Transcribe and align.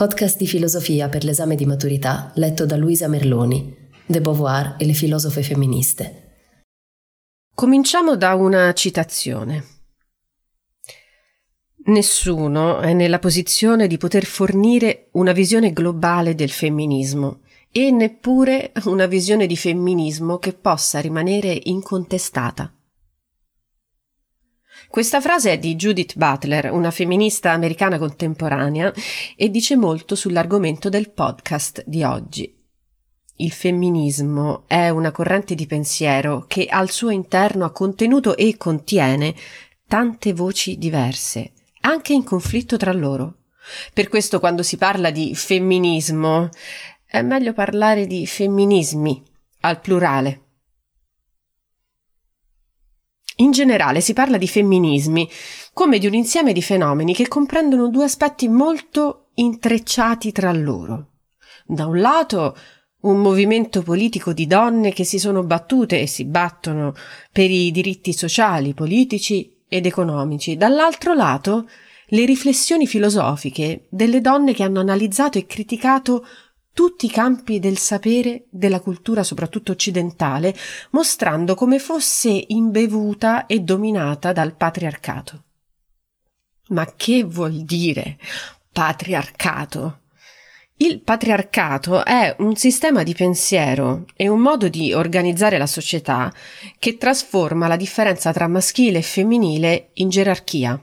Podcast 0.00 0.38
di 0.38 0.46
filosofia 0.46 1.10
per 1.10 1.24
l'esame 1.24 1.56
di 1.56 1.66
maturità 1.66 2.32
letto 2.36 2.64
da 2.64 2.74
Luisa 2.74 3.06
Merloni, 3.06 3.76
De 4.06 4.22
Beauvoir 4.22 4.76
e 4.78 4.86
le 4.86 4.94
filosofe 4.94 5.42
femministe. 5.42 6.54
Cominciamo 7.54 8.16
da 8.16 8.34
una 8.34 8.72
citazione. 8.72 9.64
Nessuno 11.84 12.78
è 12.78 12.94
nella 12.94 13.18
posizione 13.18 13.86
di 13.86 13.98
poter 13.98 14.24
fornire 14.24 15.10
una 15.12 15.32
visione 15.32 15.70
globale 15.74 16.34
del 16.34 16.48
femminismo 16.48 17.40
e 17.70 17.90
neppure 17.90 18.72
una 18.84 19.04
visione 19.04 19.46
di 19.46 19.54
femminismo 19.58 20.38
che 20.38 20.54
possa 20.54 20.98
rimanere 21.00 21.60
incontestata. 21.64 22.74
Questa 24.90 25.20
frase 25.20 25.52
è 25.52 25.58
di 25.58 25.76
Judith 25.76 26.16
Butler, 26.16 26.72
una 26.72 26.90
femminista 26.90 27.52
americana 27.52 27.96
contemporanea, 27.96 28.92
e 29.36 29.48
dice 29.48 29.76
molto 29.76 30.16
sull'argomento 30.16 30.88
del 30.88 31.12
podcast 31.12 31.84
di 31.86 32.02
oggi. 32.02 32.52
Il 33.36 33.52
femminismo 33.52 34.64
è 34.66 34.88
una 34.88 35.12
corrente 35.12 35.54
di 35.54 35.66
pensiero 35.66 36.44
che 36.48 36.66
al 36.68 36.90
suo 36.90 37.10
interno 37.10 37.64
ha 37.64 37.70
contenuto 37.70 38.36
e 38.36 38.56
contiene 38.56 39.32
tante 39.86 40.32
voci 40.32 40.76
diverse, 40.76 41.52
anche 41.82 42.12
in 42.12 42.24
conflitto 42.24 42.76
tra 42.76 42.92
loro. 42.92 43.36
Per 43.94 44.08
questo 44.08 44.40
quando 44.40 44.64
si 44.64 44.76
parla 44.76 45.12
di 45.12 45.36
femminismo 45.36 46.48
è 47.06 47.22
meglio 47.22 47.52
parlare 47.52 48.08
di 48.08 48.26
femminismi 48.26 49.22
al 49.60 49.80
plurale. 49.80 50.46
In 53.40 53.52
generale 53.52 54.02
si 54.02 54.12
parla 54.12 54.36
di 54.36 54.46
femminismi 54.46 55.28
come 55.72 55.98
di 55.98 56.06
un 56.06 56.14
insieme 56.14 56.52
di 56.52 56.60
fenomeni 56.60 57.14
che 57.14 57.26
comprendono 57.26 57.88
due 57.88 58.04
aspetti 58.04 58.48
molto 58.48 59.30
intrecciati 59.34 60.30
tra 60.30 60.52
loro. 60.52 61.08
Da 61.64 61.86
un 61.86 62.00
lato 62.00 62.56
un 63.00 63.16
movimento 63.16 63.80
politico 63.80 64.34
di 64.34 64.46
donne 64.46 64.92
che 64.92 65.04
si 65.04 65.18
sono 65.18 65.42
battute 65.42 66.00
e 66.00 66.06
si 66.06 66.26
battono 66.26 66.92
per 67.32 67.50
i 67.50 67.70
diritti 67.70 68.12
sociali, 68.12 68.74
politici 68.74 69.56
ed 69.66 69.86
economici. 69.86 70.58
Dall'altro 70.58 71.14
lato 71.14 71.66
le 72.08 72.26
riflessioni 72.26 72.86
filosofiche 72.86 73.86
delle 73.88 74.20
donne 74.20 74.52
che 74.52 74.64
hanno 74.64 74.80
analizzato 74.80 75.38
e 75.38 75.46
criticato 75.46 76.26
tutti 76.80 77.04
i 77.04 77.10
campi 77.10 77.58
del 77.58 77.76
sapere 77.76 78.46
della 78.48 78.80
cultura, 78.80 79.22
soprattutto 79.22 79.72
occidentale, 79.72 80.56
mostrando 80.92 81.54
come 81.54 81.78
fosse 81.78 82.42
imbevuta 82.46 83.44
e 83.44 83.60
dominata 83.60 84.32
dal 84.32 84.54
patriarcato. 84.54 85.42
Ma 86.68 86.90
che 86.96 87.22
vuol 87.22 87.64
dire 87.64 88.16
patriarcato? 88.72 90.04
Il 90.76 91.02
patriarcato 91.02 92.02
è 92.02 92.34
un 92.38 92.56
sistema 92.56 93.02
di 93.02 93.12
pensiero 93.12 94.06
e 94.16 94.28
un 94.28 94.40
modo 94.40 94.70
di 94.70 94.94
organizzare 94.94 95.58
la 95.58 95.66
società 95.66 96.32
che 96.78 96.96
trasforma 96.96 97.68
la 97.68 97.76
differenza 97.76 98.32
tra 98.32 98.48
maschile 98.48 99.00
e 99.00 99.02
femminile 99.02 99.90
in 99.96 100.08
gerarchia. 100.08 100.80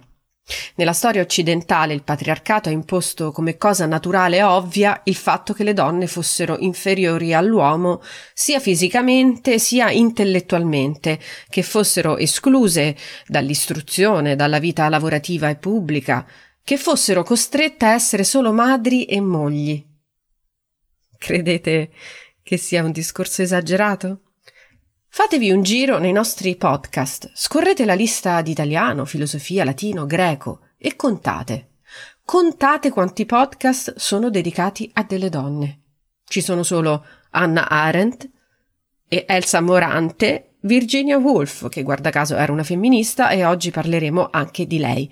Nella 0.76 0.94
storia 0.94 1.22
occidentale 1.22 1.94
il 1.94 2.04
patriarcato 2.04 2.70
ha 2.70 2.72
imposto 2.72 3.32
come 3.32 3.58
cosa 3.58 3.86
naturale 3.86 4.38
e 4.38 4.44
ovvia 4.44 5.02
il 5.06 5.16
fatto 5.16 5.54
che 5.54 5.64
le 5.64 5.74
donne 5.74 6.08
fossero 6.08 6.58
inferiori 6.60 7.34
all'uomo 7.34 8.02
sia 8.34 8.60
fisicamente 8.60 9.60
sia 9.60 9.92
intellettualmente, 9.92 11.20
che 11.50 11.64
fossero 11.64 12.18
escluse 12.18 12.96
dall'istruzione, 13.28 14.36
dalla 14.36 14.60
vita 14.60 14.88
lavorativa 14.88 15.50
e 15.50 15.56
pubblica, 15.56 16.26
che 16.64 16.78
fossero 16.78 17.24
costrette 17.24 17.86
a 17.86 17.94
essere 17.94 18.24
solo 18.24 18.54
madri 18.54 19.06
e 19.06 19.20
mogli. 19.20 19.86
Credete 21.18 21.92
che 22.42 22.58
sia 22.58 22.84
un 22.84 22.92
discorso 22.92 23.42
esagerato? 23.42 24.22
Fatevi 25.18 25.50
un 25.50 25.64
giro 25.64 25.98
nei 25.98 26.12
nostri 26.12 26.56
podcast, 26.58 27.32
scorrete 27.34 27.86
la 27.86 27.96
lista 27.96 28.40
di 28.44 28.52
italiano, 28.52 29.04
filosofia, 29.04 29.64
latino, 29.64 30.06
greco 30.06 30.60
e 30.78 30.96
contate. 30.96 31.70
Contate 32.24 32.92
quanti 32.92 33.26
podcast 33.26 33.96
sono 33.96 34.30
dedicati 34.30 34.88
a 34.94 35.02
delle 35.02 35.30
donne. 35.30 35.80
Ci 36.24 36.40
sono 36.40 36.62
solo 36.62 37.04
Anna 37.32 37.68
Arendt 37.68 38.30
e 39.08 39.26
Elsa 39.28 39.60
Morante, 39.60 40.58
Virginia 40.60 41.18
Woolf, 41.18 41.68
che 41.68 41.82
guarda 41.82 42.12
caso 42.12 42.36
era 42.36 42.52
una 42.52 42.64
femminista 42.64 43.32
e 43.32 43.44
oggi 43.44 43.72
parleremo 43.72 44.28
anche 44.30 44.68
di 44.68 44.78
lei. 44.78 45.12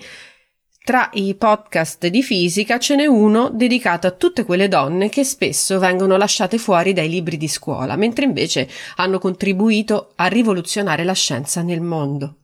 Tra 0.85 1.09
i 1.13 1.33
podcast 1.33 2.05
di 2.09 2.21
fisica 2.21 2.77
ce 2.77 2.95
n'è 2.95 3.07
uno 3.07 3.49
dedicato 3.49 4.05
a 4.05 4.11
tutte 4.11 4.43
quelle 4.43 4.67
donne 4.67 5.09
che 5.09 5.23
spesso 5.23 5.79
vengono 5.79 6.15
lasciate 6.15 6.59
fuori 6.59 6.93
dai 6.93 7.09
libri 7.09 7.37
di 7.37 7.47
scuola, 7.47 7.95
mentre 7.95 8.25
invece 8.25 8.69
hanno 8.97 9.17
contribuito 9.17 10.11
a 10.13 10.27
rivoluzionare 10.27 11.03
la 11.03 11.13
scienza 11.13 11.63
nel 11.63 11.81
mondo. 11.81 12.35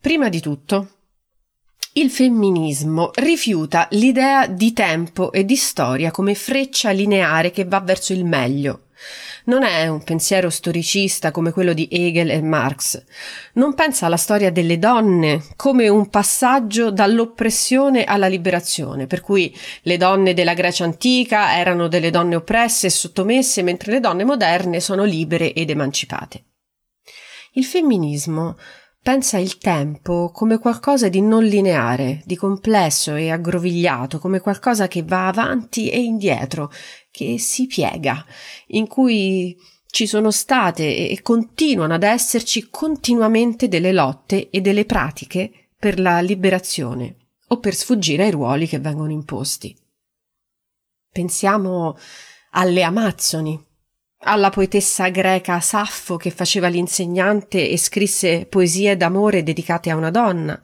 Prima 0.00 0.28
di 0.28 0.40
tutto, 0.40 0.88
il 1.92 2.10
femminismo 2.10 3.12
rifiuta 3.14 3.86
l'idea 3.92 4.48
di 4.48 4.72
tempo 4.72 5.30
e 5.30 5.44
di 5.44 5.54
storia 5.54 6.10
come 6.10 6.34
freccia 6.34 6.90
lineare 6.90 7.52
che 7.52 7.64
va 7.64 7.78
verso 7.78 8.12
il 8.12 8.24
meglio. 8.24 8.83
Non 9.44 9.62
è 9.62 9.86
un 9.88 10.02
pensiero 10.02 10.50
storicista 10.50 11.30
come 11.30 11.52
quello 11.52 11.72
di 11.72 11.88
Hegel 11.90 12.30
e 12.30 12.40
Marx. 12.40 13.02
Non 13.54 13.74
pensa 13.74 14.06
alla 14.06 14.16
storia 14.16 14.50
delle 14.50 14.78
donne 14.78 15.42
come 15.56 15.88
un 15.88 16.08
passaggio 16.08 16.90
dall'oppressione 16.90 18.04
alla 18.04 18.26
liberazione, 18.26 19.06
per 19.06 19.20
cui 19.20 19.54
le 19.82 19.96
donne 19.96 20.34
della 20.34 20.54
Grecia 20.54 20.84
antica 20.84 21.56
erano 21.56 21.88
delle 21.88 22.10
donne 22.10 22.36
oppresse 22.36 22.86
e 22.86 22.90
sottomesse, 22.90 23.62
mentre 23.62 23.92
le 23.92 24.00
donne 24.00 24.24
moderne 24.24 24.80
sono 24.80 25.04
libere 25.04 25.52
ed 25.52 25.70
emancipate. 25.70 26.44
Il 27.52 27.64
femminismo 27.64 28.56
pensa 29.04 29.36
il 29.36 29.58
tempo 29.58 30.30
come 30.32 30.56
qualcosa 30.56 31.10
di 31.10 31.20
non 31.20 31.44
lineare, 31.44 32.22
di 32.24 32.36
complesso 32.36 33.14
e 33.14 33.30
aggrovigliato, 33.30 34.18
come 34.18 34.40
qualcosa 34.40 34.88
che 34.88 35.02
va 35.02 35.26
avanti 35.26 35.90
e 35.90 36.00
indietro, 36.00 36.72
che 37.10 37.38
si 37.38 37.66
piega, 37.66 38.24
in 38.68 38.86
cui 38.86 39.54
ci 39.88 40.06
sono 40.06 40.30
state 40.30 41.10
e 41.10 41.20
continuano 41.20 41.92
ad 41.92 42.02
esserci 42.02 42.70
continuamente 42.70 43.68
delle 43.68 43.92
lotte 43.92 44.48
e 44.48 44.62
delle 44.62 44.86
pratiche 44.86 45.68
per 45.78 46.00
la 46.00 46.20
liberazione 46.20 47.16
o 47.48 47.58
per 47.58 47.74
sfuggire 47.74 48.24
ai 48.24 48.30
ruoli 48.30 48.66
che 48.66 48.78
vengono 48.78 49.12
imposti. 49.12 49.76
Pensiamo 51.12 51.98
alle 52.52 52.82
Amazzoni, 52.82 53.62
alla 54.24 54.50
poetessa 54.50 55.08
greca 55.08 55.60
Saffo 55.60 56.16
che 56.16 56.30
faceva 56.30 56.68
l'insegnante 56.68 57.68
e 57.68 57.76
scrisse 57.78 58.46
poesie 58.46 58.96
d'amore 58.96 59.42
dedicate 59.42 59.90
a 59.90 59.96
una 59.96 60.10
donna, 60.10 60.60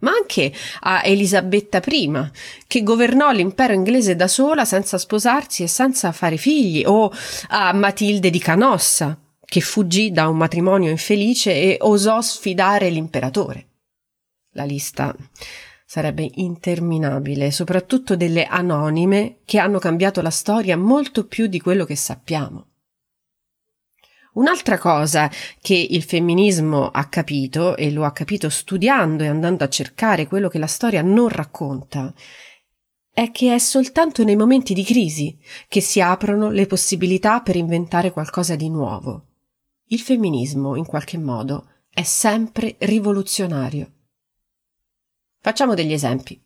ma 0.00 0.10
anche 0.10 0.52
a 0.80 1.02
Elisabetta 1.04 1.80
I, 1.86 2.30
che 2.66 2.82
governò 2.82 3.30
l'impero 3.30 3.72
inglese 3.72 4.16
da 4.16 4.26
sola 4.28 4.64
senza 4.64 4.98
sposarsi 4.98 5.62
e 5.62 5.68
senza 5.68 6.10
fare 6.12 6.36
figli, 6.36 6.82
o 6.84 7.12
a 7.48 7.72
Matilde 7.72 8.30
di 8.30 8.38
Canossa, 8.38 9.16
che 9.44 9.60
fuggì 9.60 10.10
da 10.10 10.28
un 10.28 10.38
matrimonio 10.38 10.90
infelice 10.90 11.52
e 11.52 11.76
osò 11.80 12.20
sfidare 12.20 12.88
l'imperatore. 12.88 13.68
La 14.54 14.64
lista 14.64 15.14
sarebbe 15.84 16.28
interminabile, 16.36 17.50
soprattutto 17.50 18.16
delle 18.16 18.46
anonime 18.46 19.40
che 19.44 19.58
hanno 19.58 19.78
cambiato 19.78 20.22
la 20.22 20.30
storia 20.30 20.76
molto 20.76 21.26
più 21.26 21.46
di 21.46 21.60
quello 21.60 21.84
che 21.84 21.96
sappiamo. 21.96 22.71
Un'altra 24.32 24.78
cosa 24.78 25.30
che 25.60 25.74
il 25.74 26.02
femminismo 26.02 26.88
ha 26.88 27.06
capito, 27.08 27.76
e 27.76 27.90
lo 27.90 28.04
ha 28.04 28.12
capito 28.12 28.48
studiando 28.48 29.24
e 29.24 29.28
andando 29.28 29.62
a 29.64 29.68
cercare 29.68 30.26
quello 30.26 30.48
che 30.48 30.58
la 30.58 30.66
storia 30.66 31.02
non 31.02 31.28
racconta, 31.28 32.14
è 33.12 33.30
che 33.30 33.54
è 33.54 33.58
soltanto 33.58 34.24
nei 34.24 34.36
momenti 34.36 34.72
di 34.72 34.84
crisi 34.84 35.38
che 35.68 35.82
si 35.82 36.00
aprono 36.00 36.48
le 36.50 36.66
possibilità 36.66 37.40
per 37.40 37.56
inventare 37.56 38.10
qualcosa 38.10 38.56
di 38.56 38.70
nuovo. 38.70 39.26
Il 39.88 40.00
femminismo, 40.00 40.76
in 40.76 40.86
qualche 40.86 41.18
modo, 41.18 41.66
è 41.90 42.02
sempre 42.02 42.76
rivoluzionario. 42.78 43.92
Facciamo 45.40 45.74
degli 45.74 45.92
esempi. 45.92 46.42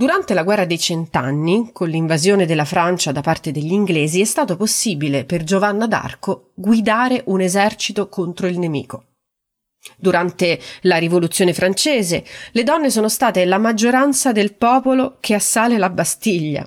Durante 0.00 0.32
la 0.32 0.44
guerra 0.44 0.64
dei 0.64 0.78
cent'anni, 0.78 1.72
con 1.74 1.90
l'invasione 1.90 2.46
della 2.46 2.64
Francia 2.64 3.12
da 3.12 3.20
parte 3.20 3.50
degli 3.50 3.72
inglesi, 3.72 4.22
è 4.22 4.24
stato 4.24 4.56
possibile 4.56 5.26
per 5.26 5.44
Giovanna 5.44 5.86
d'Arco 5.86 6.52
guidare 6.54 7.22
un 7.26 7.42
esercito 7.42 8.08
contro 8.08 8.46
il 8.46 8.58
nemico. 8.58 9.08
Durante 9.98 10.58
la 10.84 10.96
rivoluzione 10.96 11.52
francese, 11.52 12.24
le 12.52 12.62
donne 12.62 12.88
sono 12.88 13.10
state 13.10 13.44
la 13.44 13.58
maggioranza 13.58 14.32
del 14.32 14.54
popolo 14.54 15.18
che 15.20 15.34
assale 15.34 15.76
la 15.76 15.90
Bastiglia. 15.90 16.66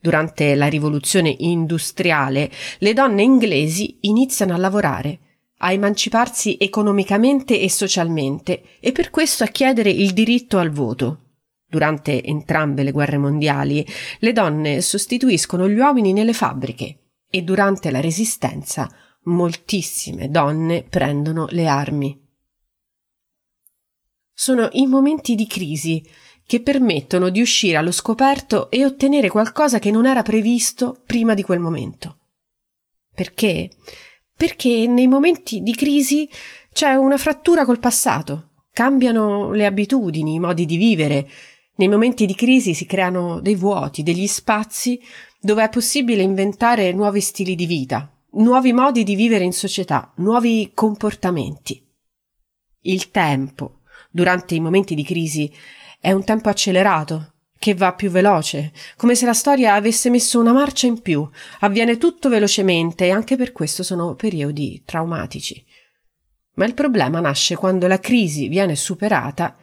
Durante 0.00 0.56
la 0.56 0.66
rivoluzione 0.66 1.32
industriale, 1.38 2.50
le 2.78 2.92
donne 2.92 3.22
inglesi 3.22 3.98
iniziano 4.00 4.52
a 4.52 4.58
lavorare, 4.58 5.18
a 5.58 5.70
emanciparsi 5.70 6.56
economicamente 6.58 7.60
e 7.60 7.70
socialmente 7.70 8.62
e 8.80 8.90
per 8.90 9.10
questo 9.10 9.44
a 9.44 9.46
chiedere 9.46 9.90
il 9.90 10.12
diritto 10.12 10.58
al 10.58 10.70
voto. 10.70 11.20
Durante 11.68 12.22
entrambe 12.22 12.82
le 12.82 12.92
guerre 12.92 13.18
mondiali, 13.18 13.84
le 14.20 14.32
donne 14.32 14.80
sostituiscono 14.80 15.68
gli 15.68 15.78
uomini 15.78 16.12
nelle 16.12 16.32
fabbriche 16.32 16.98
e 17.28 17.42
durante 17.42 17.90
la 17.90 18.00
Resistenza 18.00 18.88
moltissime 19.24 20.30
donne 20.30 20.84
prendono 20.84 21.46
le 21.50 21.66
armi. 21.66 22.24
Sono 24.32 24.68
i 24.72 24.86
momenti 24.86 25.34
di 25.34 25.46
crisi 25.46 26.04
che 26.46 26.60
permettono 26.60 27.28
di 27.28 27.40
uscire 27.40 27.76
allo 27.76 27.90
scoperto 27.90 28.70
e 28.70 28.84
ottenere 28.84 29.28
qualcosa 29.28 29.80
che 29.80 29.90
non 29.90 30.06
era 30.06 30.22
previsto 30.22 31.02
prima 31.04 31.34
di 31.34 31.42
quel 31.42 31.58
momento. 31.58 32.18
Perché? 33.12 33.70
Perché 34.36 34.86
nei 34.86 35.08
momenti 35.08 35.62
di 35.62 35.74
crisi 35.74 36.28
c'è 36.72 36.94
una 36.94 37.16
frattura 37.16 37.64
col 37.64 37.80
passato, 37.80 38.50
cambiano 38.72 39.52
le 39.52 39.64
abitudini, 39.64 40.34
i 40.34 40.38
modi 40.38 40.66
di 40.66 40.76
vivere. 40.76 41.26
Nei 41.76 41.88
momenti 41.88 42.24
di 42.24 42.34
crisi 42.34 42.72
si 42.72 42.86
creano 42.86 43.40
dei 43.40 43.54
vuoti, 43.54 44.02
degli 44.02 44.26
spazi 44.26 45.00
dove 45.38 45.62
è 45.62 45.68
possibile 45.68 46.22
inventare 46.22 46.92
nuovi 46.92 47.20
stili 47.20 47.54
di 47.54 47.66
vita, 47.66 48.10
nuovi 48.32 48.72
modi 48.72 49.04
di 49.04 49.14
vivere 49.14 49.44
in 49.44 49.52
società, 49.52 50.12
nuovi 50.16 50.70
comportamenti. 50.72 51.86
Il 52.80 53.10
tempo, 53.10 53.80
durante 54.10 54.54
i 54.54 54.60
momenti 54.60 54.94
di 54.94 55.04
crisi, 55.04 55.52
è 56.00 56.12
un 56.12 56.24
tempo 56.24 56.48
accelerato, 56.48 57.32
che 57.58 57.74
va 57.74 57.92
più 57.92 58.10
veloce, 58.10 58.72
come 58.96 59.14
se 59.14 59.26
la 59.26 59.34
storia 59.34 59.74
avesse 59.74 60.08
messo 60.08 60.40
una 60.40 60.52
marcia 60.52 60.86
in 60.86 61.02
più, 61.02 61.28
avviene 61.60 61.98
tutto 61.98 62.28
velocemente 62.28 63.06
e 63.06 63.10
anche 63.10 63.36
per 63.36 63.52
questo 63.52 63.82
sono 63.82 64.14
periodi 64.14 64.82
traumatici. 64.84 65.64
Ma 66.54 66.64
il 66.64 66.74
problema 66.74 67.20
nasce 67.20 67.54
quando 67.54 67.86
la 67.86 68.00
crisi 68.00 68.48
viene 68.48 68.76
superata 68.76 69.56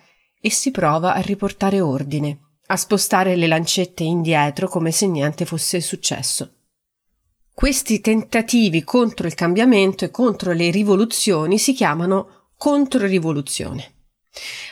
e 0.46 0.52
si 0.52 0.72
prova 0.72 1.14
a 1.14 1.22
riportare 1.22 1.80
ordine, 1.80 2.40
a 2.66 2.76
spostare 2.76 3.38
le 3.38 3.48
lancette 3.48 4.04
indietro 4.04 4.68
come 4.68 4.92
se 4.92 5.08
niente 5.08 5.46
fosse 5.46 5.80
successo. 5.80 6.56
Questi 7.54 8.02
tentativi 8.02 8.84
contro 8.84 9.26
il 9.26 9.36
cambiamento 9.36 10.04
e 10.04 10.12
contro 10.12 10.52
le 10.52 10.70
rivoluzioni 10.70 11.58
si 11.58 11.72
chiamano 11.72 12.50
controrivoluzione. 12.58 13.94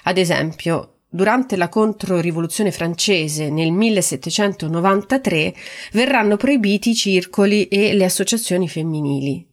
Ad 0.03 0.17
esempio, 0.17 1.03
durante 1.07 1.55
la 1.55 1.69
controrivoluzione 1.69 2.73
francese 2.73 3.49
nel 3.49 3.71
1793 3.71 5.55
verranno 5.93 6.35
proibiti 6.35 6.89
i 6.89 6.95
circoli 6.95 7.69
e 7.69 7.93
le 7.93 8.03
associazioni 8.03 8.67
femminili. 8.67 9.50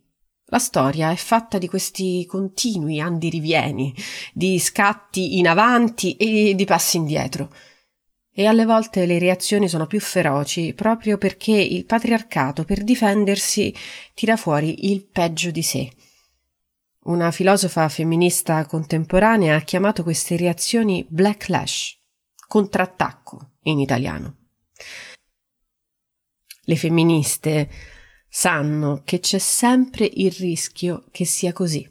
La 0.51 0.59
storia 0.59 1.11
è 1.11 1.17
fatta 1.17 1.59
di 1.59 1.69
questi 1.69 2.25
continui 2.27 3.01
andirivieni, 3.01 3.95
di 4.33 4.59
scatti 4.59 5.39
in 5.39 5.47
avanti 5.47 6.17
e 6.17 6.55
di 6.55 6.65
passi 6.65 6.97
indietro 6.97 7.51
e 8.39 8.47
alle 8.47 8.65
volte 8.65 9.05
le 9.05 9.19
reazioni 9.19 9.69
sono 9.69 9.89
più 9.89 9.99
feroci 9.99 10.73
proprio 10.73 11.19
perché 11.19 11.51
il 11.51 11.85
patriarcato 11.85 12.63
per 12.63 12.85
difendersi 12.85 13.75
tira 14.15 14.37
fuori 14.37 14.93
il 14.93 15.05
peggio 15.07 15.51
di 15.51 15.61
sé. 15.61 15.91
Una 17.07 17.33
filosofa 17.33 17.89
femminista 17.89 18.65
contemporanea 18.65 19.57
ha 19.57 19.61
chiamato 19.63 20.05
queste 20.05 20.37
reazioni 20.37 21.05
backlash, 21.09 21.99
contrattacco 22.47 23.55
in 23.63 23.81
italiano. 23.81 24.37
Le 26.61 26.77
femministe 26.77 27.69
sanno 28.29 29.03
che 29.05 29.21
c'è 29.21 29.39
sempre 29.39 30.11
il 30.13 30.31
rischio 30.33 31.05
che 31.11 31.25
sia 31.25 31.53
così. 31.53 31.89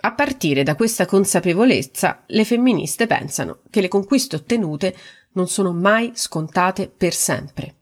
A 0.00 0.12
partire 0.12 0.62
da 0.62 0.74
questa 0.74 1.06
consapevolezza, 1.06 2.24
le 2.26 2.44
femministe 2.44 3.06
pensano 3.06 3.60
che 3.70 3.80
le 3.80 3.88
conquiste 3.88 4.36
ottenute 4.36 4.94
non 5.32 5.48
sono 5.48 5.72
mai 5.72 6.12
scontate 6.14 6.88
per 6.88 7.14
sempre. 7.14 7.76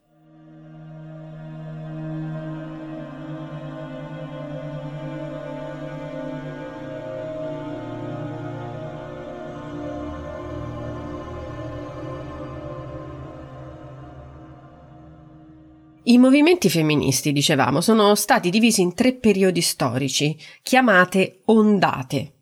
I 16.04 16.18
movimenti 16.18 16.68
femministi, 16.68 17.32
dicevamo, 17.32 17.80
sono 17.80 18.14
stati 18.16 18.50
divisi 18.50 18.80
in 18.80 18.94
tre 18.94 19.14
periodi 19.14 19.60
storici, 19.60 20.36
chiamate 20.62 21.42
ondate 21.46 22.32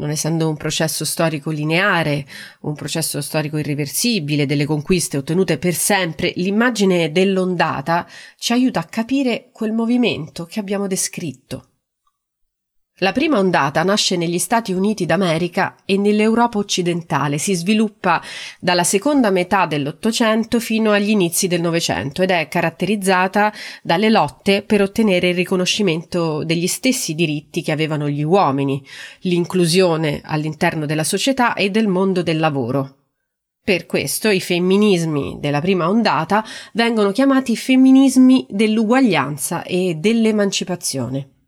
non 0.00 0.10
essendo 0.10 0.48
un 0.48 0.56
processo 0.56 1.04
storico 1.04 1.50
lineare, 1.50 2.26
un 2.62 2.74
processo 2.74 3.20
storico 3.20 3.58
irreversibile, 3.58 4.46
delle 4.46 4.64
conquiste 4.64 5.18
ottenute 5.18 5.58
per 5.58 5.74
sempre, 5.74 6.32
l'immagine 6.36 7.12
dell'ondata 7.12 8.08
ci 8.38 8.54
aiuta 8.54 8.80
a 8.80 8.84
capire 8.84 9.50
quel 9.52 9.72
movimento 9.72 10.46
che 10.46 10.58
abbiamo 10.58 10.86
descritto. 10.86 11.69
La 13.02 13.12
prima 13.12 13.38
ondata 13.38 13.82
nasce 13.82 14.18
negli 14.18 14.38
Stati 14.38 14.74
Uniti 14.74 15.06
d'America 15.06 15.76
e 15.86 15.96
nell'Europa 15.96 16.58
occidentale, 16.58 17.38
si 17.38 17.54
sviluppa 17.54 18.22
dalla 18.58 18.84
seconda 18.84 19.30
metà 19.30 19.64
dell'Ottocento 19.64 20.60
fino 20.60 20.90
agli 20.90 21.08
inizi 21.08 21.46
del 21.46 21.62
Novecento 21.62 22.20
ed 22.20 22.30
è 22.30 22.46
caratterizzata 22.48 23.54
dalle 23.82 24.10
lotte 24.10 24.60
per 24.60 24.82
ottenere 24.82 25.30
il 25.30 25.34
riconoscimento 25.34 26.44
degli 26.44 26.66
stessi 26.66 27.14
diritti 27.14 27.62
che 27.62 27.72
avevano 27.72 28.06
gli 28.06 28.22
uomini, 28.22 28.84
l'inclusione 29.20 30.20
all'interno 30.22 30.84
della 30.84 31.04
società 31.04 31.54
e 31.54 31.70
del 31.70 31.88
mondo 31.88 32.22
del 32.22 32.38
lavoro. 32.38 32.96
Per 33.64 33.86
questo 33.86 34.28
i 34.28 34.40
femminismi 34.40 35.38
della 35.40 35.62
prima 35.62 35.88
ondata 35.88 36.44
vengono 36.74 37.12
chiamati 37.12 37.56
femminismi 37.56 38.46
dell'uguaglianza 38.50 39.62
e 39.62 39.94
dell'emancipazione. 39.94 41.39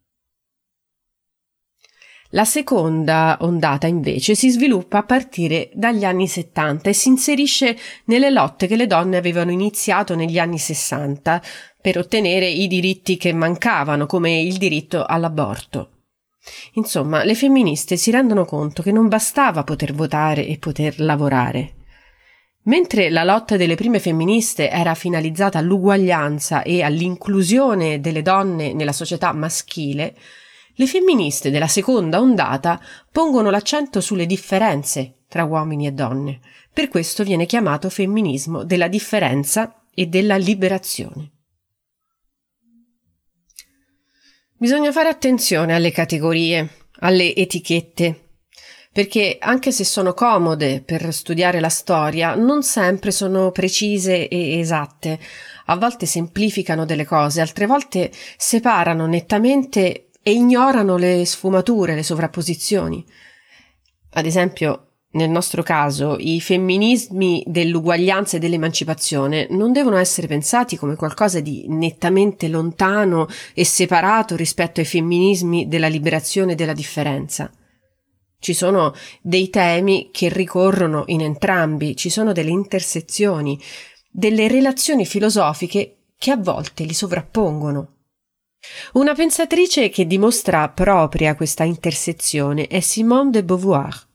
La 2.34 2.46
seconda 2.46 3.36
ondata 3.40 3.86
invece 3.86 4.34
si 4.34 4.48
sviluppa 4.48 4.98
a 4.98 5.02
partire 5.02 5.68
dagli 5.74 6.02
anni 6.02 6.26
70 6.26 6.88
e 6.88 6.94
si 6.94 7.08
inserisce 7.08 7.76
nelle 8.06 8.30
lotte 8.30 8.66
che 8.66 8.76
le 8.76 8.86
donne 8.86 9.18
avevano 9.18 9.50
iniziato 9.50 10.14
negli 10.14 10.38
anni 10.38 10.56
60 10.56 11.42
per 11.78 11.98
ottenere 11.98 12.48
i 12.48 12.68
diritti 12.68 13.18
che 13.18 13.34
mancavano, 13.34 14.06
come 14.06 14.40
il 14.40 14.56
diritto 14.56 15.04
all'aborto. 15.04 15.90
Insomma, 16.74 17.22
le 17.22 17.34
femministe 17.34 17.98
si 17.98 18.10
rendono 18.10 18.46
conto 18.46 18.82
che 18.82 18.92
non 18.92 19.08
bastava 19.08 19.62
poter 19.62 19.92
votare 19.92 20.46
e 20.46 20.56
poter 20.56 21.00
lavorare. 21.00 21.74
Mentre 22.62 23.10
la 23.10 23.24
lotta 23.24 23.58
delle 23.58 23.74
prime 23.74 23.98
femministe 23.98 24.70
era 24.70 24.94
finalizzata 24.94 25.58
all'uguaglianza 25.58 26.62
e 26.62 26.82
all'inclusione 26.82 28.00
delle 28.00 28.22
donne 28.22 28.72
nella 28.72 28.92
società 28.92 29.32
maschile, 29.32 30.14
le 30.74 30.86
femministe 30.86 31.50
della 31.50 31.68
seconda 31.68 32.20
ondata 32.20 32.80
pongono 33.10 33.50
l'accento 33.50 34.00
sulle 34.00 34.26
differenze 34.26 35.22
tra 35.28 35.44
uomini 35.44 35.86
e 35.86 35.92
donne. 35.92 36.40
Per 36.72 36.88
questo 36.88 37.24
viene 37.24 37.46
chiamato 37.46 37.88
femminismo 37.88 38.64
della 38.64 38.88
differenza 38.88 39.84
e 39.94 40.06
della 40.06 40.36
liberazione. 40.36 41.30
Bisogna 44.56 44.92
fare 44.92 45.08
attenzione 45.08 45.74
alle 45.74 45.90
categorie, 45.90 46.68
alle 47.00 47.34
etichette, 47.34 48.32
perché 48.92 49.38
anche 49.40 49.72
se 49.72 49.84
sono 49.84 50.12
comode 50.12 50.82
per 50.82 51.12
studiare 51.12 51.60
la 51.60 51.70
storia, 51.70 52.34
non 52.34 52.62
sempre 52.62 53.10
sono 53.10 53.50
precise 53.50 54.28
e 54.28 54.58
esatte. 54.58 55.18
A 55.66 55.76
volte 55.76 56.04
semplificano 56.04 56.84
delle 56.84 57.06
cose, 57.06 57.40
altre 57.40 57.66
volte 57.66 58.12
separano 58.36 59.06
nettamente 59.06 60.10
e 60.22 60.32
ignorano 60.32 60.96
le 60.96 61.24
sfumature, 61.26 61.94
le 61.94 62.02
sovrapposizioni. 62.02 63.04
Ad 64.10 64.26
esempio, 64.26 64.92
nel 65.14 65.28
nostro 65.28 65.62
caso, 65.62 66.16
i 66.18 66.40
femminismi 66.40 67.44
dell'uguaglianza 67.46 68.36
e 68.36 68.40
dell'emancipazione 68.40 69.46
non 69.50 69.72
devono 69.72 69.96
essere 69.96 70.26
pensati 70.26 70.76
come 70.76 70.96
qualcosa 70.96 71.40
di 71.40 71.66
nettamente 71.68 72.48
lontano 72.48 73.26
e 73.52 73.64
separato 73.64 74.36
rispetto 74.36 74.80
ai 74.80 74.86
femminismi 74.86 75.68
della 75.68 75.88
liberazione 75.88 76.52
e 76.52 76.54
della 76.54 76.72
differenza. 76.72 77.50
Ci 78.38 78.54
sono 78.54 78.94
dei 79.20 79.50
temi 79.50 80.08
che 80.10 80.28
ricorrono 80.28 81.04
in 81.06 81.20
entrambi, 81.20 81.94
ci 81.94 82.08
sono 82.08 82.32
delle 82.32 82.50
intersezioni, 82.50 83.60
delle 84.10 84.48
relazioni 84.48 85.04
filosofiche 85.04 85.96
che 86.16 86.30
a 86.30 86.36
volte 86.36 86.84
li 86.84 86.94
sovrappongono. 86.94 88.01
Una 88.92 89.14
pensatrice 89.14 89.88
che 89.88 90.06
dimostra 90.06 90.68
propria 90.68 91.34
questa 91.34 91.64
intersezione 91.64 92.66
è 92.66 92.80
Simone 92.80 93.30
de 93.30 93.42
Beauvoir. 93.44 94.10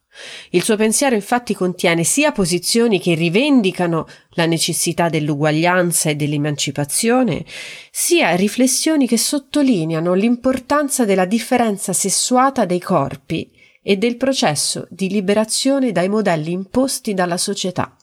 Il 0.52 0.64
suo 0.64 0.76
pensiero 0.76 1.16
infatti 1.16 1.54
contiene 1.54 2.04
sia 2.04 2.32
posizioni 2.32 3.00
che 3.00 3.14
rivendicano 3.14 4.08
la 4.32 4.46
necessità 4.46 5.10
dell'uguaglianza 5.10 6.10
e 6.10 6.16
dell'emancipazione, 6.16 7.46
sia 7.92 8.36
riflessioni 8.36 9.08
che 9.08 9.18
sottolineano 9.18 10.14
l'importanza 10.14 11.06
della 11.06 11.26
differenza 11.26 11.94
sessuata 11.94 12.66
dei 12.66 12.80
corpi 12.80 13.52
e 13.84 13.98
del 13.98 14.18
processo 14.18 14.88
di 14.90 15.10
liberazione 15.10 15.92
dai 15.92 16.10
modelli 16.10 16.52
imposti 16.52 17.14
dalla 17.14 17.38
società. 17.38 17.96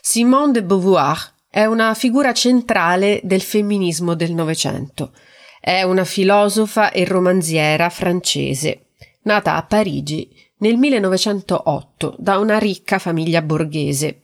Simone 0.00 0.52
de 0.52 0.62
Beauvoir 0.62 1.36
è 1.50 1.64
una 1.64 1.94
figura 1.94 2.32
centrale 2.32 3.20
del 3.22 3.40
femminismo 3.40 4.14
del 4.14 4.32
Novecento. 4.32 5.12
È 5.60 5.82
una 5.82 6.04
filosofa 6.04 6.90
e 6.90 7.04
romanziera 7.04 7.88
francese, 7.90 8.86
nata 9.22 9.56
a 9.56 9.62
Parigi 9.64 10.30
nel 10.58 10.76
1908 10.76 12.16
da 12.18 12.38
una 12.38 12.58
ricca 12.58 12.98
famiglia 12.98 13.42
borghese. 13.42 14.22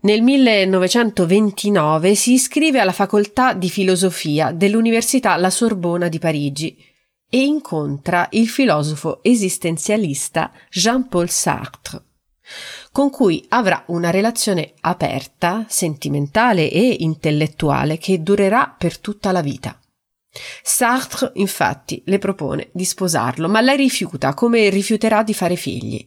Nel 0.00 0.22
1929 0.22 2.14
si 2.14 2.32
iscrive 2.32 2.80
alla 2.80 2.92
facoltà 2.92 3.52
di 3.52 3.70
filosofia 3.70 4.50
dell'Università 4.50 5.36
La 5.36 5.50
Sorbona 5.50 6.08
di 6.08 6.18
Parigi 6.18 6.76
e 7.30 7.38
incontra 7.38 8.26
il 8.32 8.48
filosofo 8.48 9.22
esistenzialista 9.22 10.52
Jean-Paul 10.70 11.30
Sartre, 11.30 12.02
con 12.90 13.10
cui 13.10 13.44
avrà 13.48 13.84
una 13.86 14.10
relazione 14.10 14.74
aperta, 14.80 15.64
sentimentale 15.68 16.70
e 16.70 16.96
intellettuale 16.98 17.96
che 17.96 18.22
durerà 18.22 18.74
per 18.76 18.98
tutta 18.98 19.32
la 19.32 19.40
vita. 19.40 19.81
Sartre, 20.62 21.32
infatti, 21.34 22.02
le 22.06 22.18
propone 22.18 22.70
di 22.72 22.84
sposarlo, 22.84 23.48
ma 23.48 23.60
lei 23.60 23.76
rifiuta, 23.76 24.34
come 24.34 24.70
rifiuterà 24.70 25.22
di 25.22 25.34
fare 25.34 25.56
figli. 25.56 26.06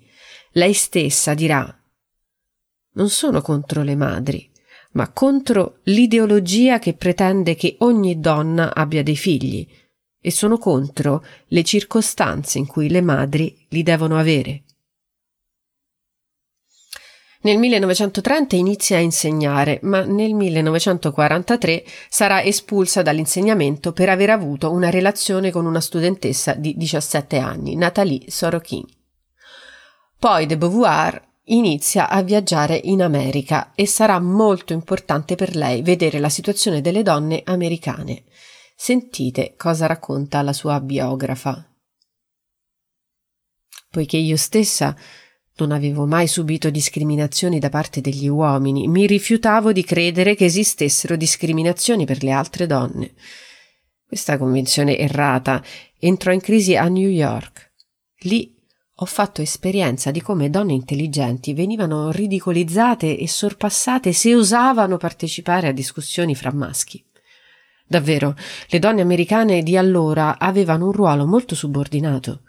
Lei 0.53 0.73
stessa 0.73 1.33
dirà 1.33 1.65
Non 2.93 3.09
sono 3.09 3.41
contro 3.41 3.83
le 3.83 3.95
madri, 3.95 4.51
ma 4.93 5.11
contro 5.11 5.79
l'ideologia 5.83 6.79
che 6.79 6.93
pretende 6.93 7.55
che 7.55 7.75
ogni 7.79 8.19
donna 8.19 8.73
abbia 8.73 9.03
dei 9.03 9.17
figli, 9.17 9.67
e 10.19 10.31
sono 10.31 10.57
contro 10.57 11.23
le 11.49 11.63
circostanze 11.63 12.57
in 12.57 12.65
cui 12.65 12.89
le 12.89 13.01
madri 13.01 13.67
li 13.69 13.83
devono 13.83 14.17
avere. 14.17 14.64
Nel 17.45 17.59
1930 17.59 18.55
inizia 18.55 18.97
a 18.97 19.01
insegnare, 19.01 19.77
ma 19.83 20.03
nel 20.03 20.33
1943 20.33 21.83
sarà 22.09 22.41
espulsa 22.41 23.03
dall'insegnamento 23.03 23.93
per 23.93 24.09
aver 24.09 24.31
avuto 24.31 24.71
una 24.71 24.89
relazione 24.89 25.51
con 25.51 25.67
una 25.67 25.79
studentessa 25.79 26.55
di 26.55 26.73
17 26.75 27.37
anni, 27.37 27.75
Nathalie 27.75 28.31
Sorokin. 28.31 28.83
Poi 30.17 30.47
de 30.47 30.57
Beauvoir 30.57 31.23
inizia 31.43 32.09
a 32.09 32.23
viaggiare 32.23 32.81
in 32.83 33.03
America 33.03 33.73
e 33.75 33.85
sarà 33.85 34.19
molto 34.19 34.73
importante 34.73 35.35
per 35.35 35.55
lei 35.55 35.83
vedere 35.83 36.17
la 36.17 36.29
situazione 36.29 36.81
delle 36.81 37.03
donne 37.03 37.43
americane. 37.45 38.23
Sentite 38.75 39.53
cosa 39.55 39.85
racconta 39.85 40.41
la 40.41 40.51
sua 40.51 40.81
biografa. 40.81 41.63
Poiché 43.91 44.17
io 44.17 44.35
stessa 44.35 44.95
non 45.57 45.71
avevo 45.71 46.05
mai 46.05 46.27
subito 46.27 46.69
discriminazioni 46.69 47.59
da 47.59 47.69
parte 47.69 48.01
degli 48.01 48.27
uomini, 48.27 48.87
mi 48.87 49.07
rifiutavo 49.07 49.71
di 49.71 49.83
credere 49.83 50.35
che 50.35 50.45
esistessero 50.45 51.15
discriminazioni 51.15 52.05
per 52.05 52.23
le 52.23 52.31
altre 52.31 52.67
donne. 52.67 53.13
Questa 54.05 54.37
convinzione 54.37 54.97
errata 54.97 55.63
entrò 55.97 56.31
in 56.31 56.41
crisi 56.41 56.75
a 56.75 56.87
New 56.87 57.09
York. 57.09 57.71
Lì 58.21 58.53
ho 58.99 59.05
fatto 59.05 59.41
esperienza 59.41 60.11
di 60.11 60.21
come 60.21 60.49
donne 60.49 60.73
intelligenti 60.73 61.53
venivano 61.53 62.11
ridicolizzate 62.11 63.17
e 63.17 63.27
sorpassate 63.27 64.13
se 64.13 64.33
osavano 64.33 64.97
partecipare 64.97 65.67
a 65.67 65.73
discussioni 65.73 66.35
fra 66.35 66.53
maschi. 66.53 67.03
Davvero, 67.87 68.35
le 68.67 68.79
donne 68.79 69.01
americane 69.01 69.63
di 69.63 69.77
allora 69.77 70.39
avevano 70.39 70.85
un 70.85 70.91
ruolo 70.91 71.25
molto 71.25 71.55
subordinato. 71.55 72.41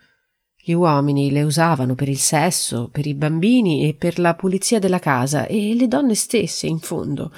Gli 0.68 0.72
uomini 0.72 1.30
le 1.30 1.44
usavano 1.44 1.94
per 1.94 2.08
il 2.08 2.18
sesso, 2.18 2.88
per 2.90 3.06
i 3.06 3.14
bambini 3.14 3.88
e 3.88 3.94
per 3.94 4.18
la 4.18 4.34
pulizia 4.34 4.80
della 4.80 4.98
casa 4.98 5.46
e 5.46 5.76
le 5.76 5.86
donne 5.86 6.16
stesse, 6.16 6.66
in 6.66 6.80
fondo, 6.80 7.32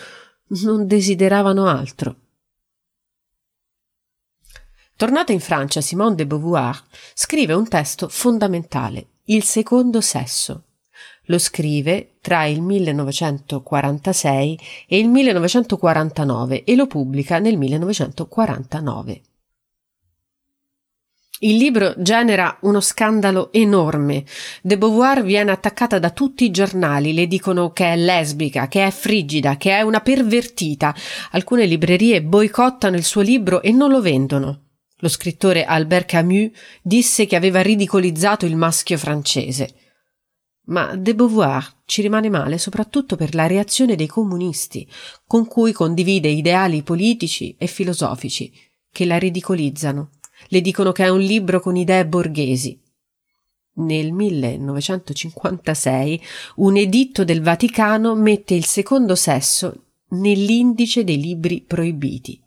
non 0.62 0.86
desideravano 0.86 1.66
altro. 1.66 2.16
Tornata 4.96 5.32
in 5.32 5.40
Francia, 5.40 5.82
Simone 5.82 6.14
de 6.14 6.26
Beauvoir 6.26 6.82
scrive 7.12 7.52
un 7.52 7.68
testo 7.68 8.08
fondamentale, 8.08 9.08
Il 9.24 9.42
secondo 9.42 10.00
sesso. 10.00 10.62
Lo 11.24 11.38
scrive 11.38 12.14
tra 12.22 12.46
il 12.46 12.62
1946 12.62 14.58
e 14.86 14.98
il 14.98 15.08
1949 15.10 16.64
e 16.64 16.74
lo 16.74 16.86
pubblica 16.86 17.38
nel 17.38 17.58
1949. 17.58 19.20
Il 21.40 21.56
libro 21.56 21.94
genera 21.98 22.58
uno 22.62 22.80
scandalo 22.80 23.52
enorme. 23.52 24.24
De 24.60 24.76
Beauvoir 24.76 25.22
viene 25.22 25.52
attaccata 25.52 26.00
da 26.00 26.10
tutti 26.10 26.42
i 26.44 26.50
giornali, 26.50 27.14
le 27.14 27.28
dicono 27.28 27.70
che 27.70 27.92
è 27.92 27.96
lesbica, 27.96 28.66
che 28.66 28.84
è 28.84 28.90
frigida, 28.90 29.56
che 29.56 29.70
è 29.70 29.82
una 29.82 30.00
pervertita. 30.00 30.92
Alcune 31.30 31.64
librerie 31.64 32.24
boicottano 32.24 32.96
il 32.96 33.04
suo 33.04 33.20
libro 33.20 33.62
e 33.62 33.70
non 33.70 33.90
lo 33.90 34.00
vendono. 34.00 34.62
Lo 34.96 35.08
scrittore 35.08 35.64
Albert 35.64 36.08
Camus 36.08 36.50
disse 36.82 37.26
che 37.26 37.36
aveva 37.36 37.62
ridicolizzato 37.62 38.44
il 38.44 38.56
maschio 38.56 38.98
francese. 38.98 39.74
Ma 40.66 40.96
De 40.96 41.14
Beauvoir 41.14 41.82
ci 41.84 42.02
rimane 42.02 42.28
male 42.28 42.58
soprattutto 42.58 43.14
per 43.14 43.36
la 43.36 43.46
reazione 43.46 43.94
dei 43.94 44.08
comunisti, 44.08 44.90
con 45.24 45.46
cui 45.46 45.70
condivide 45.70 46.28
ideali 46.28 46.82
politici 46.82 47.54
e 47.56 47.68
filosofici, 47.68 48.52
che 48.90 49.04
la 49.04 49.18
ridicolizzano 49.18 50.10
le 50.48 50.60
dicono 50.60 50.92
che 50.92 51.04
è 51.04 51.08
un 51.08 51.20
libro 51.20 51.60
con 51.60 51.76
idee 51.76 52.06
borghesi. 52.06 52.78
Nel 53.74 54.12
1956 54.12 56.20
un 56.56 56.76
editto 56.76 57.22
del 57.24 57.40
Vaticano 57.42 58.16
mette 58.16 58.54
il 58.54 58.64
secondo 58.64 59.14
sesso 59.14 59.84
nell'indice 60.08 61.04
dei 61.04 61.20
libri 61.20 61.62
proibiti. 61.66 62.42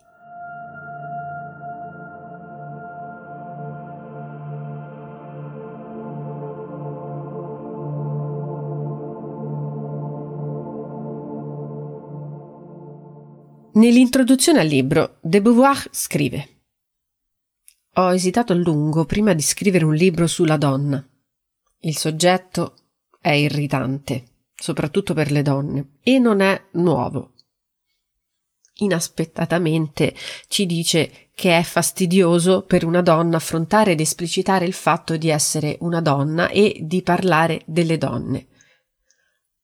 Nell'introduzione 13.73 14.59
al 14.59 14.67
libro, 14.67 15.15
De 15.21 15.41
Beauvoir 15.41 15.87
scrive 15.91 16.60
ho 17.95 18.13
esitato 18.13 18.53
a 18.53 18.55
lungo 18.55 19.05
prima 19.05 19.33
di 19.33 19.41
scrivere 19.41 19.83
un 19.83 19.93
libro 19.93 20.27
sulla 20.27 20.57
donna. 20.57 21.05
Il 21.79 21.97
soggetto 21.97 22.75
è 23.19 23.31
irritante, 23.31 24.25
soprattutto 24.55 25.13
per 25.13 25.31
le 25.31 25.41
donne, 25.41 25.97
e 26.01 26.17
non 26.17 26.39
è 26.39 26.67
nuovo. 26.73 27.33
Inaspettatamente 28.75 30.15
ci 30.47 30.65
dice 30.65 31.29
che 31.35 31.57
è 31.57 31.63
fastidioso 31.63 32.63
per 32.63 32.85
una 32.85 33.01
donna 33.01 33.37
affrontare 33.37 33.91
ed 33.91 33.99
esplicitare 33.99 34.65
il 34.65 34.73
fatto 34.73 35.17
di 35.17 35.29
essere 35.29 35.77
una 35.81 36.01
donna 36.01 36.49
e 36.49 36.79
di 36.81 37.01
parlare 37.03 37.61
delle 37.65 37.97
donne. 37.97 38.47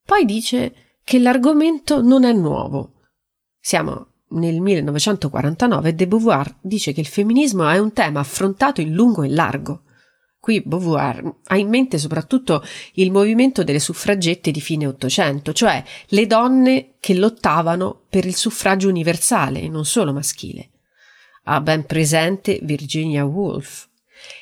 Poi 0.04 0.26
dice 0.26 0.98
che 1.04 1.20
l'argomento 1.20 2.02
non 2.02 2.26
è 2.26 2.34
nuovo. 2.34 2.94
Siamo 3.60 4.17
nel 4.30 4.60
1949 4.60 5.96
de 5.96 6.08
Beauvoir 6.08 6.56
dice 6.62 6.92
che 6.92 7.00
il 7.00 7.08
femminismo 7.08 7.68
è 7.68 7.78
un 7.78 7.94
tema 7.94 8.20
affrontato 8.20 8.82
in 8.82 8.94
lungo 8.94 9.24
e 9.24 9.30
largo. 9.30 9.84
Qui 10.40 10.62
Beauvoir 10.62 11.36
ha 11.46 11.58
in 11.58 11.68
mente 11.68 11.98
soprattutto 11.98 12.64
il 12.94 13.12
movimento 13.12 13.64
delle 13.64 13.80
suffragette 13.80 14.52
di 14.52 14.62
fine 14.62 14.88
Ottocento, 14.88 15.52
cioè 15.52 15.84
le 16.08 16.26
donne 16.26 16.94
che 17.00 17.16
lottavano 17.16 18.04
per 18.10 18.26
il 18.26 18.36
suffragio 18.36 18.88
universale 18.88 19.62
e 19.62 19.70
non 19.70 19.86
solo 19.86 20.14
maschile. 20.14 20.70
Ha 21.44 21.60
ben 21.62 21.86
presente 21.86 22.60
Virginia 22.64 23.26
Woolf 23.26 23.88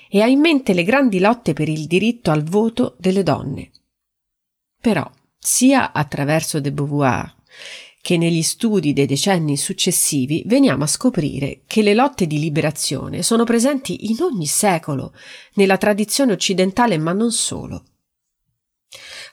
e 0.09 0.21
ha 0.21 0.27
in 0.27 0.39
mente 0.39 0.73
le 0.73 0.83
grandi 0.83 1.19
lotte 1.19 1.53
per 1.53 1.69
il 1.69 1.85
diritto 1.87 2.31
al 2.31 2.43
voto 2.43 2.95
delle 2.97 3.23
donne. 3.23 3.71
Però, 4.79 5.09
sia 5.37 5.91
attraverso 5.91 6.59
de 6.59 6.71
Beauvoir 6.71 7.35
che 8.05 8.17
negli 8.17 8.43
studi 8.43 8.93
dei 8.93 9.07
decenni 9.07 9.57
successivi 9.57 10.43
veniamo 10.45 10.83
a 10.83 10.87
scoprire 10.87 11.61
che 11.65 11.81
le 11.81 11.95
lotte 11.95 12.27
di 12.27 12.37
liberazione 12.37 13.23
sono 13.23 13.45
presenti 13.45 14.11
in 14.11 14.17
ogni 14.21 14.45
secolo, 14.45 15.11
nella 15.55 15.77
tradizione 15.77 16.31
occidentale 16.31 16.99
ma 16.99 17.13
non 17.13 17.31
solo. 17.31 17.83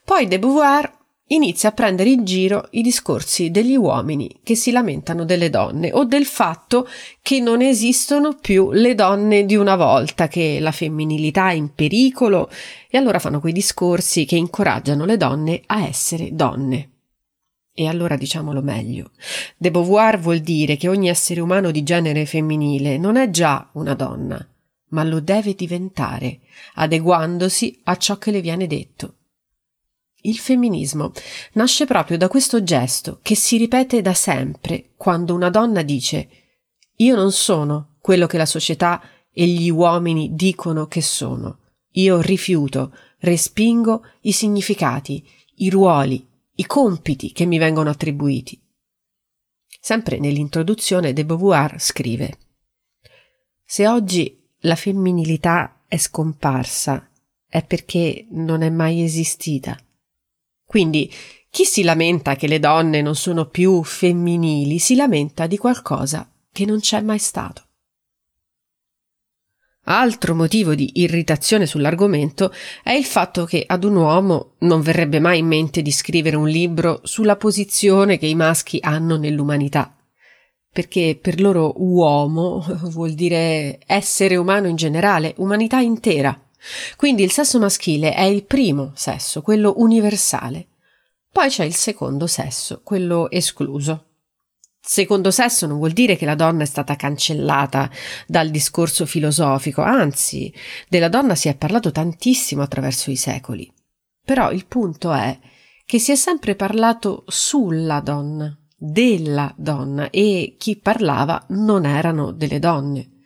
Poi 0.02 0.26
de 0.26 0.38
Beauvoir 0.38 0.90
inizia 1.26 1.68
a 1.68 1.72
prendere 1.72 2.08
in 2.08 2.24
giro 2.24 2.68
i 2.70 2.80
discorsi 2.80 3.50
degli 3.50 3.76
uomini 3.76 4.40
che 4.42 4.54
si 4.54 4.70
lamentano 4.70 5.26
delle 5.26 5.50
donne 5.50 5.92
o 5.92 6.06
del 6.06 6.24
fatto 6.24 6.88
che 7.20 7.40
non 7.40 7.60
esistono 7.60 8.38
più 8.40 8.70
le 8.72 8.94
donne 8.94 9.44
di 9.44 9.54
una 9.54 9.76
volta, 9.76 10.28
che 10.28 10.60
la 10.60 10.72
femminilità 10.72 11.50
è 11.50 11.52
in 11.52 11.74
pericolo 11.74 12.48
e 12.88 12.96
allora 12.96 13.18
fanno 13.18 13.38
quei 13.38 13.52
discorsi 13.52 14.24
che 14.24 14.36
incoraggiano 14.36 15.04
le 15.04 15.18
donne 15.18 15.60
a 15.66 15.84
essere 15.84 16.30
donne. 16.32 16.91
E 17.74 17.86
allora 17.86 18.16
diciamolo 18.16 18.60
meglio. 18.62 19.12
De 19.56 19.70
Beauvoir 19.70 20.18
vuol 20.18 20.40
dire 20.40 20.76
che 20.76 20.88
ogni 20.88 21.08
essere 21.08 21.40
umano 21.40 21.70
di 21.70 21.82
genere 21.82 22.26
femminile 22.26 22.98
non 22.98 23.16
è 23.16 23.30
già 23.30 23.70
una 23.72 23.94
donna, 23.94 24.46
ma 24.88 25.04
lo 25.04 25.20
deve 25.20 25.54
diventare, 25.54 26.40
adeguandosi 26.74 27.80
a 27.84 27.96
ciò 27.96 28.18
che 28.18 28.30
le 28.30 28.40
viene 28.40 28.66
detto. 28.66 29.16
Il 30.24 30.38
femminismo 30.38 31.12
nasce 31.54 31.84
proprio 31.84 32.16
da 32.16 32.28
questo 32.28 32.62
gesto 32.62 33.18
che 33.22 33.34
si 33.34 33.56
ripete 33.56 34.02
da 34.02 34.14
sempre 34.14 34.90
quando 34.96 35.34
una 35.34 35.50
donna 35.50 35.82
dice 35.82 36.28
io 36.96 37.16
non 37.16 37.32
sono 37.32 37.96
quello 38.00 38.26
che 38.26 38.36
la 38.36 38.46
società 38.46 39.02
e 39.32 39.46
gli 39.46 39.70
uomini 39.70 40.34
dicono 40.34 40.86
che 40.86 41.00
sono. 41.00 41.58
Io 41.94 42.20
rifiuto, 42.20 42.94
respingo 43.18 44.04
i 44.22 44.32
significati, 44.32 45.26
i 45.56 45.70
ruoli, 45.70 46.24
i 46.56 46.66
compiti 46.66 47.32
che 47.32 47.46
mi 47.46 47.58
vengono 47.58 47.90
attribuiti. 47.90 48.60
Sempre 49.80 50.18
nell'introduzione 50.18 51.12
de 51.12 51.24
Beauvoir 51.24 51.80
scrive 51.80 52.38
Se 53.64 53.88
oggi 53.88 54.40
la 54.60 54.76
femminilità 54.76 55.82
è 55.86 55.96
scomparsa 55.96 57.10
è 57.48 57.64
perché 57.64 58.26
non 58.30 58.62
è 58.62 58.70
mai 58.70 59.02
esistita. 59.02 59.78
Quindi 60.64 61.12
chi 61.50 61.64
si 61.64 61.82
lamenta 61.82 62.34
che 62.34 62.46
le 62.46 62.58
donne 62.58 63.02
non 63.02 63.14
sono 63.14 63.46
più 63.46 63.82
femminili 63.82 64.78
si 64.78 64.94
lamenta 64.94 65.46
di 65.46 65.58
qualcosa 65.58 66.30
che 66.50 66.64
non 66.64 66.80
c'è 66.80 67.00
mai 67.00 67.18
stato. 67.18 67.66
Altro 69.84 70.36
motivo 70.36 70.76
di 70.76 70.90
irritazione 70.94 71.66
sull'argomento 71.66 72.52
è 72.84 72.92
il 72.92 73.04
fatto 73.04 73.44
che 73.44 73.64
ad 73.66 73.82
un 73.82 73.96
uomo 73.96 74.52
non 74.58 74.80
verrebbe 74.80 75.18
mai 75.18 75.40
in 75.40 75.46
mente 75.46 75.82
di 75.82 75.90
scrivere 75.90 76.36
un 76.36 76.46
libro 76.46 77.00
sulla 77.02 77.34
posizione 77.34 78.16
che 78.16 78.26
i 78.26 78.36
maschi 78.36 78.78
hanno 78.80 79.16
nell'umanità, 79.16 79.92
perché 80.70 81.18
per 81.20 81.40
loro 81.40 81.72
uomo 81.78 82.64
vuol 82.90 83.14
dire 83.14 83.80
essere 83.84 84.36
umano 84.36 84.68
in 84.68 84.76
generale, 84.76 85.34
umanità 85.38 85.80
intera. 85.80 86.40
Quindi 86.96 87.24
il 87.24 87.32
sesso 87.32 87.58
maschile 87.58 88.14
è 88.14 88.22
il 88.22 88.44
primo 88.44 88.92
sesso, 88.94 89.42
quello 89.42 89.74
universale. 89.78 90.68
Poi 91.32 91.48
c'è 91.48 91.64
il 91.64 91.74
secondo 91.74 92.28
sesso, 92.28 92.82
quello 92.84 93.28
escluso. 93.28 94.11
Secondo 94.84 95.30
sesso 95.30 95.68
non 95.68 95.78
vuol 95.78 95.92
dire 95.92 96.16
che 96.16 96.26
la 96.26 96.34
donna 96.34 96.64
è 96.64 96.66
stata 96.66 96.96
cancellata 96.96 97.88
dal 98.26 98.50
discorso 98.50 99.06
filosofico, 99.06 99.80
anzi, 99.80 100.52
della 100.88 101.08
donna 101.08 101.36
si 101.36 101.46
è 101.48 101.54
parlato 101.54 101.92
tantissimo 101.92 102.62
attraverso 102.62 103.12
i 103.12 103.16
secoli. 103.16 103.72
Però 104.24 104.50
il 104.50 104.66
punto 104.66 105.12
è 105.12 105.38
che 105.86 106.00
si 106.00 106.10
è 106.10 106.16
sempre 106.16 106.56
parlato 106.56 107.22
sulla 107.28 108.00
donna, 108.00 108.58
della 108.76 109.54
donna, 109.56 110.10
e 110.10 110.56
chi 110.58 110.76
parlava 110.76 111.44
non 111.50 111.86
erano 111.86 112.32
delle 112.32 112.58
donne. 112.58 113.20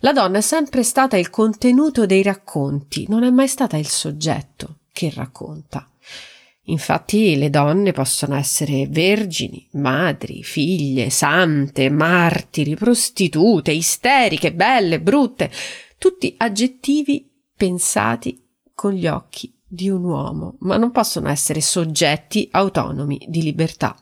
La 0.00 0.12
donna 0.12 0.38
è 0.38 0.42
sempre 0.42 0.84
stata 0.84 1.16
il 1.16 1.28
contenuto 1.28 2.06
dei 2.06 2.22
racconti, 2.22 3.06
non 3.08 3.24
è 3.24 3.30
mai 3.30 3.48
stata 3.48 3.76
il 3.76 3.88
soggetto 3.88 4.78
che 4.92 5.10
racconta. 5.12 5.89
Infatti 6.64 7.36
le 7.36 7.50
donne 7.50 7.92
possono 7.92 8.36
essere 8.36 8.86
vergini, 8.86 9.66
madri, 9.72 10.42
figlie, 10.42 11.10
sante, 11.10 11.90
martiri, 11.90 12.76
prostitute, 12.76 13.72
isteriche, 13.72 14.52
belle, 14.52 15.00
brutte, 15.00 15.50
tutti 15.98 16.34
aggettivi 16.36 17.28
pensati 17.56 18.46
con 18.74 18.92
gli 18.92 19.06
occhi 19.06 19.52
di 19.66 19.88
un 19.88 20.04
uomo, 20.04 20.56
ma 20.60 20.76
non 20.76 20.90
possono 20.90 21.28
essere 21.28 21.60
soggetti 21.60 22.48
autonomi 22.50 23.24
di 23.28 23.42
libertà. 23.42 23.96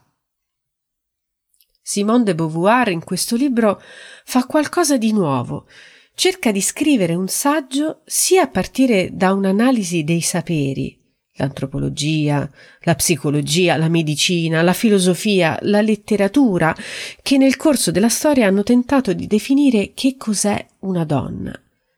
Simone 1.81 2.23
de 2.23 2.35
Beauvoir 2.35 2.89
in 2.89 3.03
questo 3.03 3.35
libro 3.35 3.81
fa 4.23 4.45
qualcosa 4.45 4.97
di 4.97 5.11
nuovo, 5.11 5.67
cerca 6.13 6.51
di 6.51 6.61
scrivere 6.61 7.15
un 7.15 7.27
saggio 7.27 8.01
sia 8.05 8.43
a 8.43 8.47
partire 8.47 9.09
da 9.11 9.33
un'analisi 9.33 10.03
dei 10.03 10.21
saperi, 10.21 10.98
l'antropologia, 11.39 12.49
la 12.81 12.95
psicologia, 12.95 13.77
la 13.77 13.87
medicina, 13.87 14.61
la 14.61 14.73
filosofia, 14.73 15.57
la 15.63 15.81
letteratura, 15.81 16.75
che 17.21 17.37
nel 17.37 17.57
corso 17.57 17.91
della 17.91 18.09
storia 18.09 18.47
hanno 18.47 18.63
tentato 18.63 19.13
di 19.13 19.25
definire 19.25 19.93
che 19.93 20.15
cos'è 20.17 20.63
una 20.79 21.05
donna, 21.05 21.57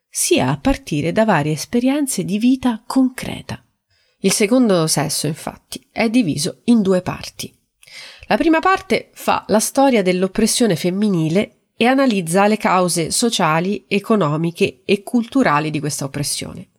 sia 0.09 0.49
a 0.49 0.57
partire 0.57 1.11
da 1.11 1.25
varie 1.25 1.53
esperienze 1.53 2.23
di 2.23 2.37
vita 2.37 2.83
concreta. 2.85 3.63
Il 4.19 4.31
secondo 4.31 4.85
sesso, 4.87 5.27
infatti, 5.27 5.85
è 5.91 6.09
diviso 6.09 6.61
in 6.65 6.81
due 6.81 7.01
parti. 7.01 7.53
La 8.27 8.37
prima 8.37 8.59
parte 8.59 9.09
fa 9.13 9.43
la 9.47 9.59
storia 9.59 10.03
dell'oppressione 10.03 10.75
femminile 10.75 11.71
e 11.75 11.85
analizza 11.87 12.45
le 12.45 12.57
cause 12.57 13.09
sociali, 13.09 13.85
economiche 13.87 14.83
e 14.85 15.01
culturali 15.01 15.71
di 15.71 15.79
questa 15.79 16.05
oppressione. 16.05 16.70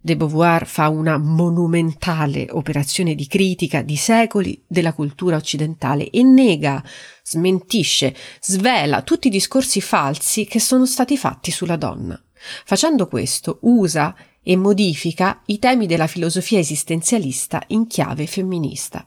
De 0.00 0.16
Beauvoir 0.16 0.64
fa 0.66 0.88
una 0.88 1.18
monumentale 1.18 2.46
operazione 2.50 3.16
di 3.16 3.26
critica 3.26 3.82
di 3.82 3.96
secoli 3.96 4.62
della 4.66 4.92
cultura 4.92 5.36
occidentale 5.36 6.10
e 6.10 6.22
nega, 6.22 6.82
smentisce, 7.24 8.14
svela 8.40 9.02
tutti 9.02 9.26
i 9.26 9.30
discorsi 9.30 9.80
falsi 9.80 10.44
che 10.44 10.60
sono 10.60 10.86
stati 10.86 11.16
fatti 11.16 11.50
sulla 11.50 11.76
donna. 11.76 12.20
Facendo 12.64 13.08
questo 13.08 13.58
usa 13.62 14.14
e 14.40 14.56
modifica 14.56 15.42
i 15.46 15.58
temi 15.58 15.86
della 15.86 16.06
filosofia 16.06 16.60
esistenzialista 16.60 17.62
in 17.68 17.88
chiave 17.88 18.26
femminista. 18.26 19.06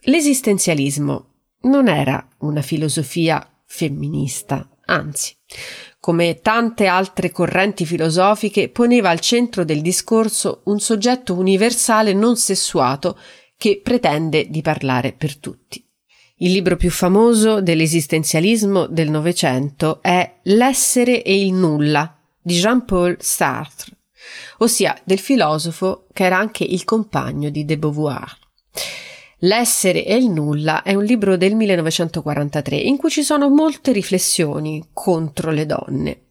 L'esistenzialismo 0.00 1.34
non 1.62 1.88
era 1.88 2.28
una 2.38 2.62
filosofia 2.62 3.48
femminista, 3.64 4.68
anzi, 4.86 5.36
come 6.00 6.40
tante 6.40 6.86
altre 6.86 7.30
correnti 7.30 7.84
filosofiche, 7.84 8.68
poneva 8.68 9.10
al 9.10 9.20
centro 9.20 9.64
del 9.64 9.82
discorso 9.82 10.62
un 10.66 10.78
soggetto 10.78 11.34
universale 11.34 12.12
non 12.12 12.36
sessuato 12.36 13.18
che 13.56 13.80
pretende 13.82 14.48
di 14.48 14.62
parlare 14.62 15.12
per 15.12 15.36
tutti. 15.36 15.84
Il 16.38 16.52
libro 16.52 16.76
più 16.76 16.90
famoso 16.90 17.62
dell'esistenzialismo 17.62 18.86
del 18.86 19.10
Novecento 19.10 20.02
è 20.02 20.40
L'essere 20.42 21.22
e 21.22 21.40
il 21.40 21.54
nulla 21.54 22.14
di 22.42 22.54
Jean-Paul 22.56 23.16
Sartre, 23.18 23.96
ossia 24.58 25.00
del 25.02 25.18
filosofo 25.18 26.06
che 26.12 26.24
era 26.24 26.36
anche 26.36 26.62
il 26.62 26.84
compagno 26.84 27.48
di 27.48 27.64
de 27.64 27.78
Beauvoir. 27.78 28.38
L'essere 29.40 30.06
e 30.06 30.16
il 30.16 30.30
nulla 30.30 30.82
è 30.82 30.94
un 30.94 31.04
libro 31.04 31.36
del 31.36 31.54
1943 31.54 32.76
in 32.76 32.96
cui 32.96 33.10
ci 33.10 33.22
sono 33.22 33.50
molte 33.50 33.92
riflessioni 33.92 34.88
contro 34.94 35.50
le 35.50 35.66
donne. 35.66 36.22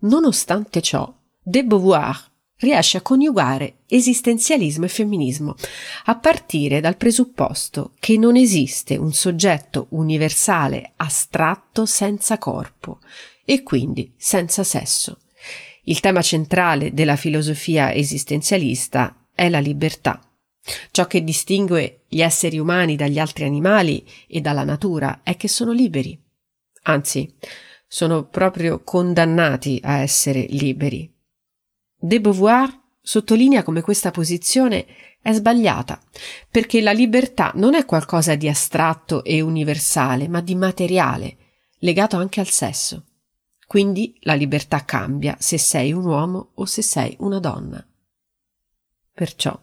Nonostante 0.00 0.80
ciò, 0.80 1.12
de 1.42 1.62
Beauvoir 1.62 2.30
riesce 2.60 2.96
a 2.96 3.02
coniugare 3.02 3.80
esistenzialismo 3.86 4.86
e 4.86 4.88
femminismo, 4.88 5.56
a 6.04 6.16
partire 6.16 6.80
dal 6.80 6.96
presupposto 6.96 7.92
che 7.98 8.16
non 8.16 8.36
esiste 8.36 8.96
un 8.96 9.12
soggetto 9.12 9.88
universale 9.90 10.92
astratto 10.96 11.84
senza 11.84 12.38
corpo 12.38 13.00
e 13.44 13.62
quindi 13.62 14.10
senza 14.16 14.64
sesso. 14.64 15.18
Il 15.84 16.00
tema 16.00 16.22
centrale 16.22 16.94
della 16.94 17.16
filosofia 17.16 17.92
esistenzialista 17.92 19.26
è 19.34 19.50
la 19.50 19.58
libertà 19.58 20.18
Ciò 20.90 21.06
che 21.06 21.24
distingue 21.24 22.02
gli 22.08 22.20
esseri 22.22 22.58
umani 22.58 22.96
dagli 22.96 23.18
altri 23.18 23.44
animali 23.44 24.06
e 24.28 24.40
dalla 24.40 24.64
natura 24.64 25.20
è 25.22 25.36
che 25.36 25.48
sono 25.48 25.72
liberi. 25.72 26.20
Anzi, 26.84 27.34
sono 27.86 28.24
proprio 28.24 28.82
condannati 28.82 29.80
a 29.82 29.98
essere 29.98 30.46
liberi. 30.48 31.12
De 31.94 32.20
Beauvoir 32.20 32.80
sottolinea 33.00 33.62
come 33.62 33.80
questa 33.80 34.10
posizione 34.10 34.86
è 35.20 35.32
sbagliata, 35.32 36.00
perché 36.50 36.80
la 36.80 36.92
libertà 36.92 37.52
non 37.56 37.74
è 37.74 37.84
qualcosa 37.84 38.34
di 38.34 38.48
astratto 38.48 39.24
e 39.24 39.40
universale, 39.40 40.28
ma 40.28 40.40
di 40.40 40.54
materiale, 40.54 41.36
legato 41.78 42.16
anche 42.16 42.40
al 42.40 42.48
sesso. 42.48 43.04
Quindi 43.66 44.16
la 44.20 44.34
libertà 44.34 44.84
cambia 44.84 45.36
se 45.38 45.58
sei 45.58 45.92
un 45.92 46.04
uomo 46.04 46.50
o 46.54 46.64
se 46.64 46.82
sei 46.82 47.16
una 47.20 47.38
donna. 47.38 47.84
Perciò 49.12 49.58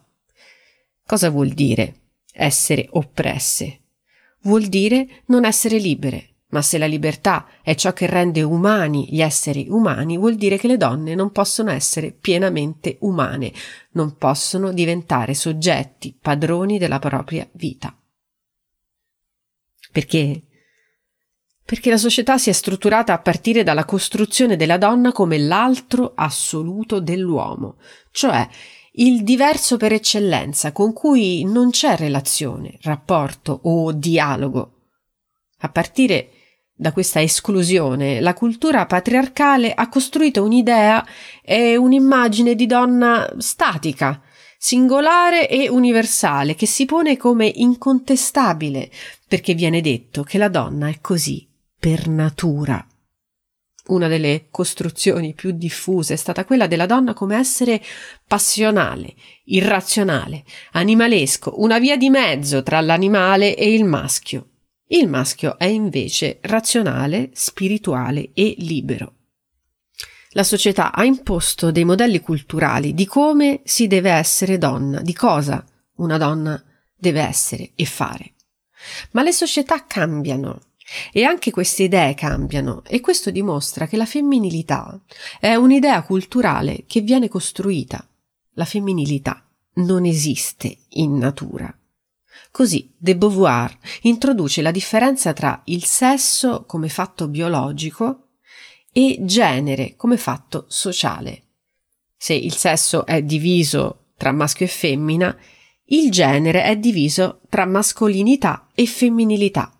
Cosa 1.10 1.28
vuol 1.28 1.48
dire 1.48 1.94
essere 2.32 2.86
oppresse? 2.92 3.80
vuol 4.42 4.66
dire 4.66 5.24
non 5.26 5.44
essere 5.44 5.78
libere. 5.78 6.26
Ma 6.50 6.62
se 6.62 6.78
la 6.78 6.86
libertà 6.86 7.48
è 7.64 7.74
ciò 7.74 7.92
che 7.92 8.06
rende 8.06 8.42
umani 8.42 9.08
gli 9.10 9.20
esseri 9.20 9.66
umani, 9.68 10.16
vuol 10.16 10.36
dire 10.36 10.56
che 10.56 10.68
le 10.68 10.76
donne 10.76 11.16
non 11.16 11.32
possono 11.32 11.72
essere 11.72 12.12
pienamente 12.12 12.96
umane, 13.00 13.52
non 13.94 14.14
possono 14.14 14.70
diventare 14.70 15.34
soggetti 15.34 16.16
padroni 16.16 16.78
della 16.78 17.00
propria 17.00 17.44
vita. 17.54 17.92
Perché? 19.90 20.42
Perché 21.64 21.90
la 21.90 21.98
società 21.98 22.38
si 22.38 22.50
è 22.50 22.52
strutturata 22.52 23.12
a 23.12 23.18
partire 23.18 23.64
dalla 23.64 23.84
costruzione 23.84 24.54
della 24.54 24.78
donna 24.78 25.10
come 25.10 25.38
l'altro 25.38 26.12
assoluto 26.14 27.00
dell'uomo, 27.00 27.78
cioè 28.12 28.48
il 28.94 29.22
diverso 29.22 29.76
per 29.76 29.92
eccellenza 29.92 30.72
con 30.72 30.92
cui 30.92 31.44
non 31.44 31.70
c'è 31.70 31.96
relazione, 31.96 32.78
rapporto 32.82 33.60
o 33.62 33.92
dialogo. 33.92 34.72
A 35.60 35.68
partire 35.68 36.30
da 36.74 36.92
questa 36.92 37.20
esclusione, 37.20 38.20
la 38.20 38.32
cultura 38.32 38.86
patriarcale 38.86 39.74
ha 39.74 39.88
costruito 39.88 40.42
un'idea 40.42 41.06
e 41.42 41.76
un'immagine 41.76 42.54
di 42.54 42.66
donna 42.66 43.30
statica, 43.36 44.22
singolare 44.56 45.48
e 45.48 45.68
universale, 45.68 46.54
che 46.54 46.66
si 46.66 46.86
pone 46.86 47.16
come 47.18 47.52
incontestabile, 47.54 48.90
perché 49.28 49.54
viene 49.54 49.82
detto 49.82 50.22
che 50.22 50.38
la 50.38 50.48
donna 50.48 50.88
è 50.88 51.00
così 51.00 51.46
per 51.78 52.08
natura. 52.08 52.84
Una 53.90 54.06
delle 54.06 54.46
costruzioni 54.50 55.34
più 55.34 55.50
diffuse 55.50 56.14
è 56.14 56.16
stata 56.16 56.44
quella 56.44 56.68
della 56.68 56.86
donna 56.86 57.12
come 57.12 57.36
essere 57.36 57.82
passionale, 58.24 59.14
irrazionale, 59.46 60.44
animalesco, 60.72 61.60
una 61.60 61.80
via 61.80 61.96
di 61.96 62.08
mezzo 62.08 62.62
tra 62.62 62.80
l'animale 62.80 63.56
e 63.56 63.74
il 63.74 63.84
maschio. 63.84 64.50
Il 64.86 65.08
maschio 65.08 65.58
è 65.58 65.64
invece 65.64 66.38
razionale, 66.42 67.30
spirituale 67.32 68.30
e 68.32 68.54
libero. 68.58 69.14
La 70.30 70.44
società 70.44 70.92
ha 70.92 71.04
imposto 71.04 71.72
dei 71.72 71.84
modelli 71.84 72.20
culturali 72.20 72.94
di 72.94 73.06
come 73.06 73.62
si 73.64 73.88
deve 73.88 74.12
essere 74.12 74.56
donna, 74.56 75.00
di 75.00 75.14
cosa 75.14 75.64
una 75.96 76.16
donna 76.16 76.62
deve 76.94 77.22
essere 77.22 77.72
e 77.74 77.84
fare. 77.86 78.34
Ma 79.10 79.22
le 79.24 79.32
società 79.32 79.84
cambiano 79.84 80.69
e 81.12 81.24
anche 81.24 81.50
queste 81.50 81.84
idee 81.84 82.14
cambiano 82.14 82.82
e 82.86 83.00
questo 83.00 83.30
dimostra 83.30 83.86
che 83.86 83.96
la 83.96 84.06
femminilità 84.06 85.00
è 85.38 85.54
un'idea 85.54 86.02
culturale 86.02 86.84
che 86.86 87.00
viene 87.00 87.28
costruita. 87.28 88.06
La 88.54 88.64
femminilità 88.64 89.46
non 89.74 90.04
esiste 90.04 90.76
in 90.90 91.16
natura. 91.16 91.74
Così 92.50 92.92
de 92.96 93.16
Beauvoir 93.16 93.76
introduce 94.02 94.60
la 94.62 94.70
differenza 94.72 95.32
tra 95.32 95.62
il 95.66 95.84
sesso 95.84 96.64
come 96.66 96.88
fatto 96.88 97.28
biologico 97.28 98.30
e 98.92 99.18
genere 99.20 99.94
come 99.96 100.16
fatto 100.16 100.64
sociale. 100.68 101.42
Se 102.16 102.34
il 102.34 102.54
sesso 102.54 103.06
è 103.06 103.22
diviso 103.22 104.06
tra 104.16 104.32
maschio 104.32 104.66
e 104.66 104.68
femmina, 104.68 105.36
il 105.86 106.10
genere 106.10 106.64
è 106.64 106.76
diviso 106.76 107.40
tra 107.48 107.64
mascolinità 107.64 108.68
e 108.74 108.86
femminilità. 108.86 109.72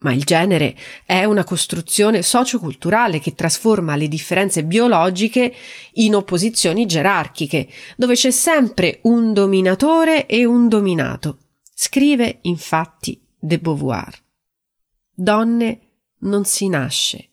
Ma 0.00 0.12
il 0.12 0.22
genere 0.22 0.76
è 1.04 1.24
una 1.24 1.42
costruzione 1.42 2.22
socioculturale 2.22 3.18
che 3.18 3.34
trasforma 3.34 3.96
le 3.96 4.06
differenze 4.06 4.62
biologiche 4.62 5.52
in 5.94 6.14
opposizioni 6.14 6.86
gerarchiche, 6.86 7.68
dove 7.96 8.14
c'è 8.14 8.30
sempre 8.30 9.00
un 9.02 9.32
dominatore 9.32 10.26
e 10.26 10.44
un 10.44 10.68
dominato. 10.68 11.38
Scrive 11.74 12.38
infatti 12.42 13.20
de 13.36 13.58
Beauvoir. 13.58 14.16
Donne 15.12 15.80
non 16.20 16.44
si 16.44 16.68
nasce, 16.68 17.30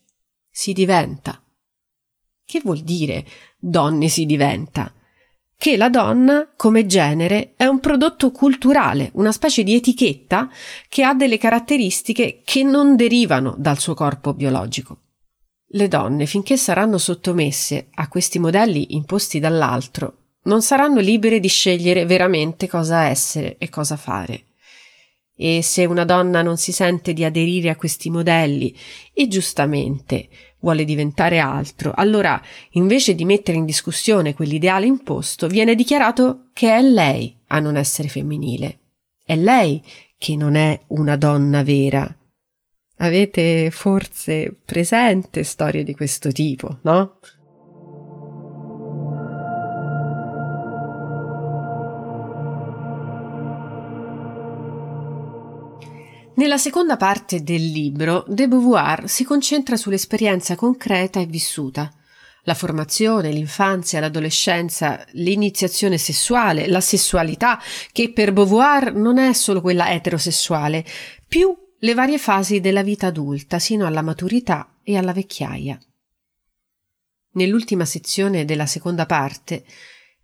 si 0.49 0.73
diventa. 0.73 1.39
Che 2.43 2.61
vuol 2.63 2.79
dire 2.79 3.25
donne 3.59 4.07
si 4.07 4.25
diventa? 4.25 4.91
Che 5.57 5.77
la 5.77 5.89
donna, 5.89 6.51
come 6.55 6.85
genere, 6.85 7.53
è 7.55 7.65
un 7.65 7.79
prodotto 7.79 8.31
culturale, 8.31 9.09
una 9.13 9.31
specie 9.31 9.63
di 9.63 9.75
etichetta 9.75 10.49
che 10.89 11.03
ha 11.03 11.13
delle 11.13 11.37
caratteristiche 11.37 12.41
che 12.43 12.63
non 12.63 12.95
derivano 12.95 13.55
dal 13.57 13.79
suo 13.79 13.93
corpo 13.93 14.33
biologico. 14.33 14.99
Le 15.69 15.87
donne, 15.87 16.25
finché 16.25 16.57
saranno 16.57 16.97
sottomesse 16.97 17.87
a 17.95 18.07
questi 18.07 18.37
modelli 18.37 18.95
imposti 18.95 19.39
dall'altro, 19.39 20.17
non 20.43 20.61
saranno 20.61 20.99
libere 20.99 21.39
di 21.39 21.47
scegliere 21.47 22.05
veramente 22.05 22.67
cosa 22.67 23.05
essere 23.05 23.57
e 23.57 23.69
cosa 23.69 23.97
fare. 23.97 24.45
E 25.35 25.61
se 25.61 25.85
una 25.85 26.05
donna 26.05 26.41
non 26.41 26.57
si 26.57 26.71
sente 26.71 27.11
di 27.11 27.25
aderire 27.25 27.69
a 27.69 27.75
questi 27.75 28.09
modelli 28.09 28.73
e 29.13 29.27
giustamente 29.27 30.29
vuole 30.65 30.83
diventare 30.83 31.37
altro, 31.37 31.93
allora 31.95 32.41
invece 32.71 33.13
di 33.13 33.23
mettere 33.23 33.55
in 33.55 33.65
discussione 33.65 34.33
quell'ideale 34.33 34.87
imposto, 34.87 35.45
viene 35.45 35.75
dichiarato 35.75 36.47
che 36.53 36.75
è 36.75 36.81
lei 36.81 37.37
a 37.49 37.59
non 37.59 37.77
essere 37.77 38.07
femminile. 38.07 38.79
È 39.23 39.35
lei 39.35 39.79
che 40.17 40.35
non 40.35 40.55
è 40.55 40.79
una 40.87 41.17
donna 41.17 41.61
vera. 41.61 42.11
Avete 42.97 43.69
forse 43.69 44.55
presente 44.65 45.43
storie 45.43 45.83
di 45.83 45.93
questo 45.93 46.31
tipo, 46.31 46.79
no? 46.81 47.19
Nella 56.37 56.57
seconda 56.57 56.97
parte 56.97 57.43
del 57.43 57.65
libro, 57.65 58.25
de 58.27 58.49
Beauvoir 58.49 59.07
si 59.07 59.23
concentra 59.23 59.77
sull'esperienza 59.77 60.55
concreta 60.55 61.21
e 61.21 61.25
vissuta. 61.25 61.89
La 62.43 62.53
formazione, 62.53 63.31
l'infanzia, 63.31 64.01
l'adolescenza, 64.01 65.05
l'iniziazione 65.11 65.97
sessuale, 65.97 66.67
la 66.67 66.81
sessualità, 66.81 67.57
che 67.93 68.11
per 68.11 68.33
Beauvoir 68.33 68.93
non 68.93 69.17
è 69.17 69.31
solo 69.31 69.61
quella 69.61 69.91
eterosessuale, 69.93 70.85
più 71.25 71.55
le 71.79 71.93
varie 71.93 72.17
fasi 72.17 72.59
della 72.59 72.83
vita 72.83 73.07
adulta 73.07 73.57
sino 73.57 73.85
alla 73.85 74.01
maturità 74.01 74.75
e 74.83 74.97
alla 74.97 75.13
vecchiaia. 75.13 75.79
Nell'ultima 77.35 77.85
sezione 77.85 78.43
della 78.43 78.65
seconda 78.65 79.05
parte, 79.05 79.63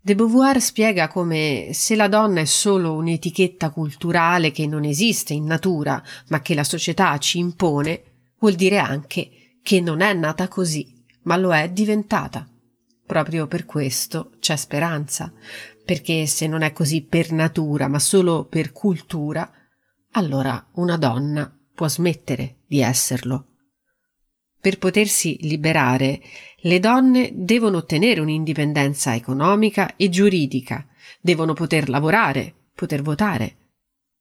De 0.04 0.16
Beauvoir 0.16 0.60
spiega 0.60 1.06
come 1.06 1.68
se 1.74 1.94
la 1.94 2.08
donna 2.08 2.40
è 2.40 2.44
solo 2.44 2.94
un'etichetta 2.94 3.70
culturale 3.70 4.50
che 4.50 4.66
non 4.66 4.82
esiste 4.82 5.32
in 5.32 5.44
natura, 5.44 6.02
ma 6.26 6.40
che 6.40 6.56
la 6.56 6.64
società 6.64 7.16
ci 7.18 7.38
impone, 7.38 8.02
vuol 8.40 8.54
dire 8.54 8.78
anche 8.78 9.60
che 9.62 9.80
non 9.80 10.00
è 10.00 10.12
nata 10.12 10.48
così, 10.48 10.92
ma 11.22 11.36
lo 11.36 11.54
è 11.54 11.70
diventata. 11.70 12.48
Proprio 13.06 13.46
per 13.46 13.64
questo 13.64 14.32
c'è 14.40 14.56
speranza, 14.56 15.32
perché 15.84 16.26
se 16.26 16.48
non 16.48 16.62
è 16.62 16.72
così 16.72 17.02
per 17.02 17.30
natura, 17.30 17.86
ma 17.86 18.00
solo 18.00 18.46
per 18.46 18.72
cultura, 18.72 19.48
allora 20.14 20.68
una 20.72 20.96
donna 20.96 21.48
può 21.72 21.86
smettere 21.86 22.62
di 22.66 22.80
esserlo. 22.80 23.51
Per 24.62 24.78
potersi 24.78 25.38
liberare, 25.40 26.22
le 26.58 26.78
donne 26.78 27.32
devono 27.34 27.78
ottenere 27.78 28.20
un'indipendenza 28.20 29.12
economica 29.12 29.96
e 29.96 30.08
giuridica, 30.08 30.86
devono 31.20 31.52
poter 31.52 31.88
lavorare, 31.88 32.54
poter 32.72 33.02
votare. 33.02 33.56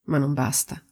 Ma 0.06 0.18
non 0.18 0.34
basta. 0.34 0.84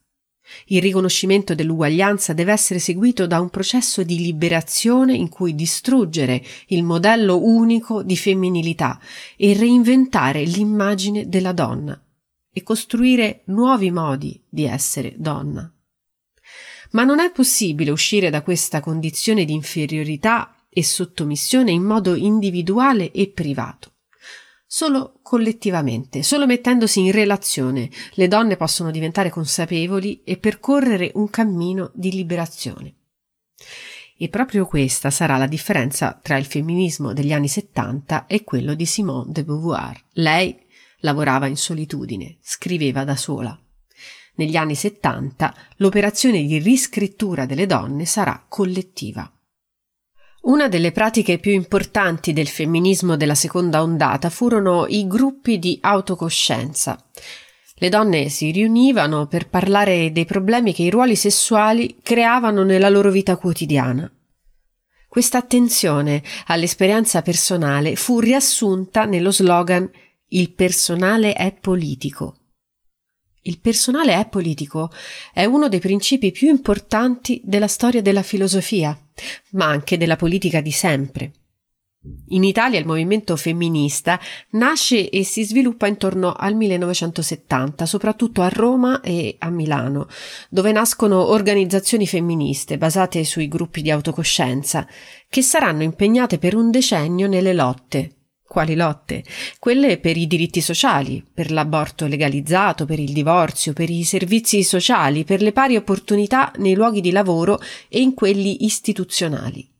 Il 0.66 0.80
riconoscimento 0.80 1.56
dell'uguaglianza 1.56 2.32
deve 2.32 2.52
essere 2.52 2.78
seguito 2.78 3.26
da 3.26 3.40
un 3.40 3.50
processo 3.50 4.04
di 4.04 4.18
liberazione 4.18 5.14
in 5.14 5.28
cui 5.28 5.56
distruggere 5.56 6.44
il 6.68 6.84
modello 6.84 7.44
unico 7.44 8.04
di 8.04 8.16
femminilità 8.16 9.00
e 9.36 9.52
reinventare 9.54 10.44
l'immagine 10.44 11.28
della 11.28 11.52
donna 11.52 12.00
e 12.52 12.62
costruire 12.62 13.42
nuovi 13.46 13.90
modi 13.90 14.40
di 14.48 14.64
essere 14.64 15.12
donna. 15.18 15.68
Ma 16.90 17.04
non 17.04 17.20
è 17.20 17.30
possibile 17.30 17.90
uscire 17.90 18.30
da 18.30 18.42
questa 18.42 18.80
condizione 18.80 19.44
di 19.44 19.52
inferiorità 19.52 20.54
e 20.68 20.84
sottomissione 20.84 21.70
in 21.70 21.82
modo 21.82 22.14
individuale 22.14 23.10
e 23.10 23.28
privato. 23.28 23.94
Solo 24.66 25.18
collettivamente, 25.22 26.22
solo 26.22 26.46
mettendosi 26.46 27.00
in 27.00 27.10
relazione, 27.10 27.90
le 28.12 28.28
donne 28.28 28.56
possono 28.56 28.92
diventare 28.92 29.28
consapevoli 29.28 30.22
e 30.22 30.36
percorrere 30.36 31.10
un 31.14 31.28
cammino 31.28 31.90
di 31.94 32.12
liberazione. 32.12 32.94
E 34.16 34.28
proprio 34.28 34.66
questa 34.66 35.10
sarà 35.10 35.38
la 35.38 35.46
differenza 35.46 36.18
tra 36.22 36.36
il 36.36 36.44
femminismo 36.44 37.12
degli 37.12 37.32
anni 37.32 37.48
70 37.48 38.26
e 38.26 38.44
quello 38.44 38.74
di 38.74 38.86
Simone 38.86 39.32
de 39.32 39.44
Beauvoir. 39.44 40.04
Lei 40.12 40.56
lavorava 40.98 41.46
in 41.46 41.56
solitudine, 41.56 42.38
scriveva 42.40 43.02
da 43.02 43.16
sola. 43.16 43.58
Negli 44.40 44.56
anni 44.56 44.74
70 44.74 45.54
l'operazione 45.76 46.42
di 46.42 46.56
riscrittura 46.56 47.44
delle 47.44 47.66
donne 47.66 48.06
sarà 48.06 48.42
collettiva. 48.48 49.30
Una 50.44 50.66
delle 50.66 50.92
pratiche 50.92 51.36
più 51.38 51.52
importanti 51.52 52.32
del 52.32 52.48
femminismo 52.48 53.18
della 53.18 53.34
seconda 53.34 53.82
ondata 53.82 54.30
furono 54.30 54.86
i 54.86 55.06
gruppi 55.06 55.58
di 55.58 55.76
autocoscienza. 55.82 56.98
Le 57.74 57.88
donne 57.90 58.30
si 58.30 58.50
riunivano 58.50 59.26
per 59.26 59.50
parlare 59.50 60.10
dei 60.10 60.24
problemi 60.24 60.72
che 60.72 60.84
i 60.84 60.90
ruoli 60.90 61.16
sessuali 61.16 61.98
creavano 62.02 62.64
nella 62.64 62.88
loro 62.88 63.10
vita 63.10 63.36
quotidiana. 63.36 64.10
Questa 65.06 65.36
attenzione 65.36 66.22
all'esperienza 66.46 67.20
personale 67.20 67.94
fu 67.94 68.20
riassunta 68.20 69.04
nello 69.04 69.32
slogan 69.32 69.86
Il 70.28 70.52
personale 70.52 71.34
è 71.34 71.52
politico. 71.52 72.36
Il 73.42 73.58
personale 73.58 74.14
è 74.14 74.28
politico 74.28 74.90
è 75.32 75.46
uno 75.46 75.68
dei 75.68 75.80
principi 75.80 76.30
più 76.30 76.48
importanti 76.48 77.40
della 77.42 77.68
storia 77.68 78.02
della 78.02 78.22
filosofia, 78.22 78.98
ma 79.52 79.66
anche 79.66 79.96
della 79.96 80.16
politica 80.16 80.60
di 80.60 80.72
sempre. 80.72 81.32
In 82.28 82.44
Italia 82.44 82.78
il 82.78 82.86
movimento 82.86 83.36
femminista 83.36 84.18
nasce 84.50 85.10
e 85.10 85.22
si 85.22 85.44
sviluppa 85.44 85.86
intorno 85.86 86.32
al 86.32 86.54
1970, 86.54 87.84
soprattutto 87.84 88.40
a 88.40 88.48
Roma 88.48 89.00
e 89.00 89.36
a 89.38 89.50
Milano, 89.50 90.06
dove 90.48 90.72
nascono 90.72 91.26
organizzazioni 91.26 92.06
femministe 92.06 92.78
basate 92.78 93.24
sui 93.24 93.48
gruppi 93.48 93.82
di 93.82 93.90
autocoscienza, 93.90 94.86
che 95.28 95.42
saranno 95.42 95.82
impegnate 95.82 96.38
per 96.38 96.54
un 96.54 96.70
decennio 96.70 97.26
nelle 97.26 97.52
lotte. 97.52 98.19
Quali 98.50 98.74
lotte? 98.74 99.22
Quelle 99.60 99.98
per 99.98 100.16
i 100.16 100.26
diritti 100.26 100.60
sociali, 100.60 101.24
per 101.32 101.52
l'aborto 101.52 102.08
legalizzato, 102.08 102.84
per 102.84 102.98
il 102.98 103.12
divorzio, 103.12 103.72
per 103.72 103.88
i 103.88 104.02
servizi 104.02 104.64
sociali, 104.64 105.22
per 105.22 105.40
le 105.40 105.52
pari 105.52 105.76
opportunità 105.76 106.50
nei 106.56 106.74
luoghi 106.74 107.00
di 107.00 107.12
lavoro 107.12 107.60
e 107.88 108.00
in 108.00 108.12
quelli 108.12 108.64
istituzionali. 108.64 109.70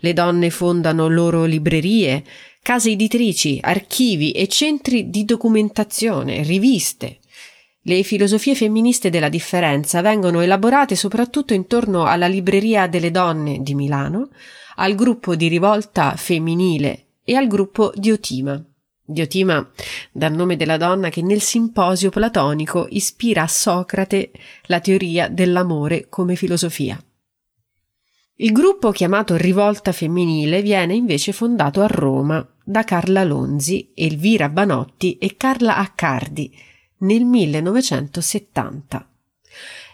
Le 0.00 0.12
donne 0.12 0.50
fondano 0.50 1.08
loro 1.08 1.46
librerie, 1.46 2.22
case 2.60 2.90
editrici, 2.90 3.58
archivi 3.62 4.32
e 4.32 4.48
centri 4.48 5.08
di 5.08 5.24
documentazione, 5.24 6.42
riviste. 6.42 7.20
Le 7.84 8.02
filosofie 8.02 8.54
femministe 8.54 9.08
della 9.08 9.30
differenza 9.30 10.02
vengono 10.02 10.42
elaborate 10.42 10.94
soprattutto 10.94 11.54
intorno 11.54 12.04
alla 12.04 12.26
Libreria 12.26 12.86
delle 12.86 13.10
Donne 13.10 13.62
di 13.62 13.74
Milano, 13.74 14.28
al 14.76 14.94
gruppo 14.94 15.34
di 15.34 15.48
rivolta 15.48 16.16
femminile 16.16 17.04
e 17.28 17.36
al 17.36 17.46
gruppo 17.46 17.92
Diotima. 17.94 18.58
Diotima 19.04 19.70
dal 20.10 20.32
nome 20.32 20.56
della 20.56 20.78
donna 20.78 21.10
che 21.10 21.20
nel 21.20 21.42
simposio 21.42 22.08
platonico 22.08 22.86
ispira 22.88 23.42
a 23.42 23.46
Socrate 23.46 24.30
la 24.62 24.80
teoria 24.80 25.28
dell'amore 25.28 26.06
come 26.08 26.36
filosofia. 26.36 26.98
Il 28.36 28.52
gruppo 28.52 28.92
chiamato 28.92 29.36
Rivolta 29.36 29.92
Femminile 29.92 30.62
viene 30.62 30.94
invece 30.94 31.32
fondato 31.32 31.82
a 31.82 31.86
Roma 31.86 32.46
da 32.64 32.82
Carla 32.84 33.24
Lonzi, 33.24 33.90
Elvira 33.94 34.48
Banotti 34.48 35.18
e 35.18 35.36
Carla 35.36 35.76
Accardi 35.76 36.50
nel 37.00 37.26
1970. 37.26 39.06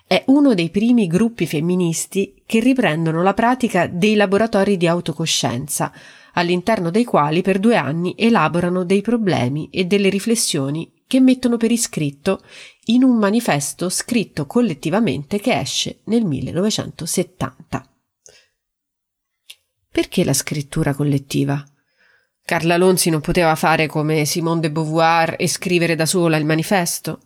È 0.06 0.22
uno 0.26 0.54
dei 0.54 0.70
primi 0.70 1.08
gruppi 1.08 1.46
femministi 1.46 2.42
che 2.46 2.60
riprendono 2.60 3.24
la 3.24 3.34
pratica 3.34 3.88
dei 3.88 4.14
laboratori 4.14 4.76
di 4.76 4.86
autocoscienza, 4.86 5.92
all'interno 6.34 6.90
dei 6.90 7.04
quali 7.04 7.42
per 7.42 7.58
due 7.58 7.76
anni 7.76 8.14
elaborano 8.16 8.84
dei 8.84 9.02
problemi 9.02 9.68
e 9.70 9.84
delle 9.84 10.08
riflessioni 10.08 10.92
che 11.06 11.20
mettono 11.20 11.56
per 11.56 11.70
iscritto 11.70 12.42
in 12.86 13.02
un 13.02 13.16
manifesto 13.16 13.88
scritto 13.88 14.46
collettivamente 14.46 15.38
che 15.40 15.58
esce 15.58 16.00
nel 16.04 16.24
1970. 16.24 17.88
Perché 19.90 20.24
la 20.24 20.32
scrittura 20.32 20.94
collettiva? 20.94 21.64
Carla 22.44 22.76
Lonzi 22.76 23.10
non 23.10 23.20
poteva 23.20 23.54
fare 23.54 23.86
come 23.86 24.24
Simone 24.24 24.60
de 24.60 24.70
Beauvoir 24.70 25.36
e 25.38 25.48
scrivere 25.48 25.94
da 25.94 26.04
sola 26.04 26.36
il 26.36 26.44
manifesto? 26.44 27.20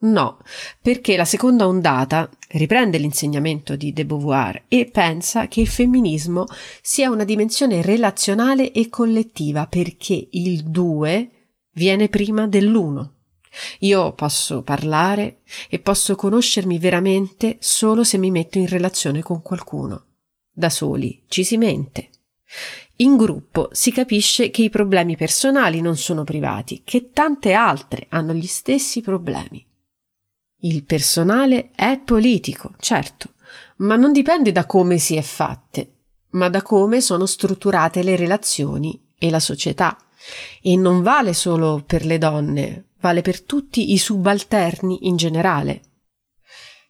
No, 0.00 0.38
perché 0.82 1.16
la 1.16 1.24
seconda 1.24 1.66
ondata 1.66 2.28
riprende 2.48 2.98
l'insegnamento 2.98 3.74
di 3.74 3.92
de 3.92 4.04
Beauvoir 4.04 4.64
e 4.68 4.84
pensa 4.86 5.48
che 5.48 5.62
il 5.62 5.68
femminismo 5.68 6.44
sia 6.82 7.10
una 7.10 7.24
dimensione 7.24 7.80
relazionale 7.80 8.70
e 8.72 8.90
collettiva 8.90 9.66
perché 9.66 10.28
il 10.32 10.64
due 10.64 11.30
viene 11.72 12.08
prima 12.08 12.46
dell'uno. 12.46 13.12
Io 13.80 14.12
posso 14.12 14.62
parlare 14.62 15.40
e 15.68 15.78
posso 15.78 16.16
conoscermi 16.16 16.78
veramente 16.78 17.56
solo 17.60 18.04
se 18.04 18.18
mi 18.18 18.30
metto 18.30 18.58
in 18.58 18.66
relazione 18.66 19.22
con 19.22 19.42
qualcuno. 19.42 20.06
Da 20.52 20.70
soli 20.70 21.22
ci 21.28 21.44
si 21.44 21.56
mente. 21.56 22.10
In 22.96 23.16
gruppo 23.16 23.70
si 23.72 23.90
capisce 23.90 24.50
che 24.50 24.62
i 24.62 24.70
problemi 24.70 25.16
personali 25.16 25.80
non 25.80 25.96
sono 25.96 26.22
privati, 26.24 26.82
che 26.84 27.10
tante 27.12 27.52
altre 27.52 28.06
hanno 28.10 28.32
gli 28.32 28.46
stessi 28.46 29.00
problemi. 29.00 29.64
Il 30.64 30.84
personale 30.84 31.72
è 31.74 32.00
politico, 32.02 32.72
certo, 32.78 33.34
ma 33.76 33.96
non 33.96 34.12
dipende 34.12 34.50
da 34.50 34.64
come 34.64 34.96
si 34.96 35.14
è 35.14 35.20
fatte, 35.20 35.92
ma 36.30 36.48
da 36.48 36.62
come 36.62 37.02
sono 37.02 37.26
strutturate 37.26 38.02
le 38.02 38.16
relazioni 38.16 38.98
e 39.18 39.28
la 39.28 39.40
società. 39.40 39.94
E 40.62 40.74
non 40.76 41.02
vale 41.02 41.34
solo 41.34 41.82
per 41.86 42.06
le 42.06 42.16
donne, 42.16 42.92
vale 43.00 43.20
per 43.20 43.42
tutti 43.42 43.92
i 43.92 43.98
subalterni 43.98 45.06
in 45.06 45.16
generale. 45.16 45.82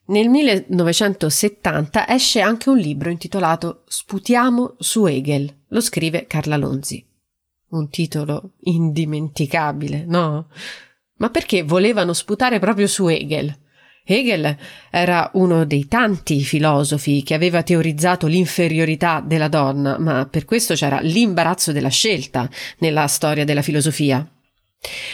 Nel 0.07 0.29
1970 0.29 2.09
esce 2.09 2.41
anche 2.41 2.71
un 2.71 2.77
libro 2.79 3.11
intitolato 3.11 3.83
Sputiamo 3.89 4.77
su 4.79 5.05
Hegel, 5.05 5.53
lo 5.67 5.81
scrive 5.81 6.29
Carla 6.29 6.57
Lonzi. 6.57 7.05
Un 7.71 7.89
titolo 7.89 8.53
indimenticabile, 8.61 10.05
no? 10.07 10.47
Ma 11.17 11.31
perché 11.31 11.65
volevano 11.65 12.13
sputare 12.13 12.61
proprio 12.61 12.87
su 12.87 13.09
Hegel? 13.09 13.63
Hegel 14.07 14.55
era 14.91 15.31
uno 15.35 15.65
dei 15.65 15.89
tanti 15.89 16.43
filosofi 16.45 17.23
che 17.23 17.33
aveva 17.33 17.63
teorizzato 17.63 18.27
l'inferiorità 18.27 19.23
della 19.25 19.49
donna, 19.49 19.99
ma 19.99 20.27
per 20.27 20.45
questo 20.45 20.75
c'era 20.75 21.01
l'imbarazzo 21.01 21.73
della 21.73 21.89
scelta 21.89 22.49
nella 22.79 23.07
storia 23.07 23.47
della 23.47 23.63
filosofia. 23.63 24.29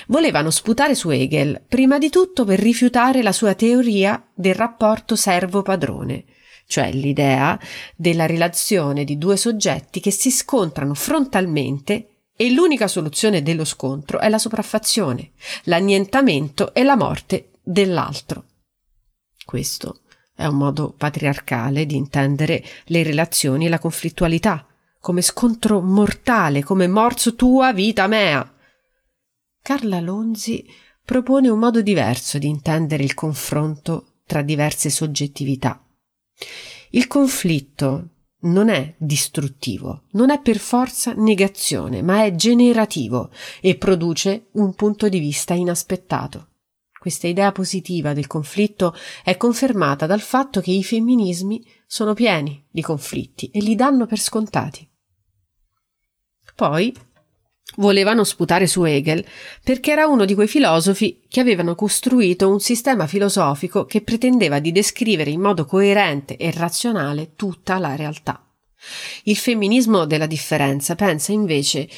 Volevano 0.08 0.50
sputare 0.50 0.96
su 0.96 1.08
Hegel, 1.10 1.62
prima 1.68 1.98
di 1.98 2.10
tutto 2.10 2.44
per 2.44 2.58
rifiutare 2.58 3.22
la 3.22 3.30
sua 3.30 3.54
teoria 3.54 4.20
del 4.34 4.54
rapporto 4.54 5.14
servo-padrone, 5.14 6.24
cioè 6.66 6.90
l'idea 6.90 7.56
della 7.94 8.26
relazione 8.26 9.04
di 9.04 9.16
due 9.18 9.36
soggetti 9.36 10.00
che 10.00 10.10
si 10.10 10.32
scontrano 10.32 10.94
frontalmente 10.94 12.06
e 12.36 12.50
l'unica 12.50 12.88
soluzione 12.88 13.42
dello 13.42 13.64
scontro 13.64 14.18
è 14.18 14.28
la 14.28 14.38
sopraffazione, 14.38 15.30
l'annientamento 15.64 16.74
e 16.74 16.82
la 16.82 16.96
morte 16.96 17.50
dell'altro. 17.62 18.46
Questo 19.50 20.02
è 20.32 20.46
un 20.46 20.58
modo 20.58 20.94
patriarcale 20.96 21.84
di 21.84 21.96
intendere 21.96 22.62
le 22.84 23.02
relazioni 23.02 23.66
e 23.66 23.68
la 23.68 23.80
conflittualità, 23.80 24.64
come 25.00 25.22
scontro 25.22 25.80
mortale, 25.80 26.62
come 26.62 26.86
morso 26.86 27.34
tua 27.34 27.72
vita 27.72 28.06
mea. 28.06 28.48
Carla 29.60 29.98
Lonzi 29.98 30.64
propone 31.04 31.48
un 31.48 31.58
modo 31.58 31.82
diverso 31.82 32.38
di 32.38 32.46
intendere 32.46 33.02
il 33.02 33.14
confronto 33.14 34.18
tra 34.24 34.42
diverse 34.42 34.88
soggettività. 34.88 35.84
Il 36.90 37.08
conflitto 37.08 38.10
non 38.42 38.68
è 38.68 38.94
distruttivo, 38.98 40.04
non 40.12 40.30
è 40.30 40.40
per 40.40 40.58
forza 40.58 41.12
negazione, 41.12 42.02
ma 42.02 42.22
è 42.22 42.36
generativo 42.36 43.32
e 43.60 43.74
produce 43.74 44.46
un 44.52 44.74
punto 44.76 45.08
di 45.08 45.18
vista 45.18 45.54
inaspettato. 45.54 46.49
Questa 47.00 47.26
idea 47.26 47.50
positiva 47.50 48.12
del 48.12 48.26
conflitto 48.26 48.94
è 49.24 49.38
confermata 49.38 50.04
dal 50.04 50.20
fatto 50.20 50.60
che 50.60 50.70
i 50.70 50.84
femminismi 50.84 51.66
sono 51.86 52.12
pieni 52.12 52.62
di 52.70 52.82
conflitti 52.82 53.48
e 53.50 53.60
li 53.60 53.74
danno 53.74 54.04
per 54.04 54.18
scontati. 54.18 54.86
Poi 56.54 56.94
volevano 57.76 58.22
sputare 58.22 58.66
su 58.66 58.84
Hegel 58.84 59.24
perché 59.64 59.92
era 59.92 60.08
uno 60.08 60.26
di 60.26 60.34
quei 60.34 60.46
filosofi 60.46 61.22
che 61.26 61.40
avevano 61.40 61.74
costruito 61.74 62.50
un 62.50 62.60
sistema 62.60 63.06
filosofico 63.06 63.86
che 63.86 64.02
pretendeva 64.02 64.58
di 64.58 64.70
descrivere 64.70 65.30
in 65.30 65.40
modo 65.40 65.64
coerente 65.64 66.36
e 66.36 66.50
razionale 66.50 67.34
tutta 67.34 67.78
la 67.78 67.96
realtà. 67.96 68.44
Il 69.24 69.36
femminismo 69.36 70.06
della 70.06 70.26
differenza 70.26 70.94
pensa 70.94 71.32
invece 71.32 71.88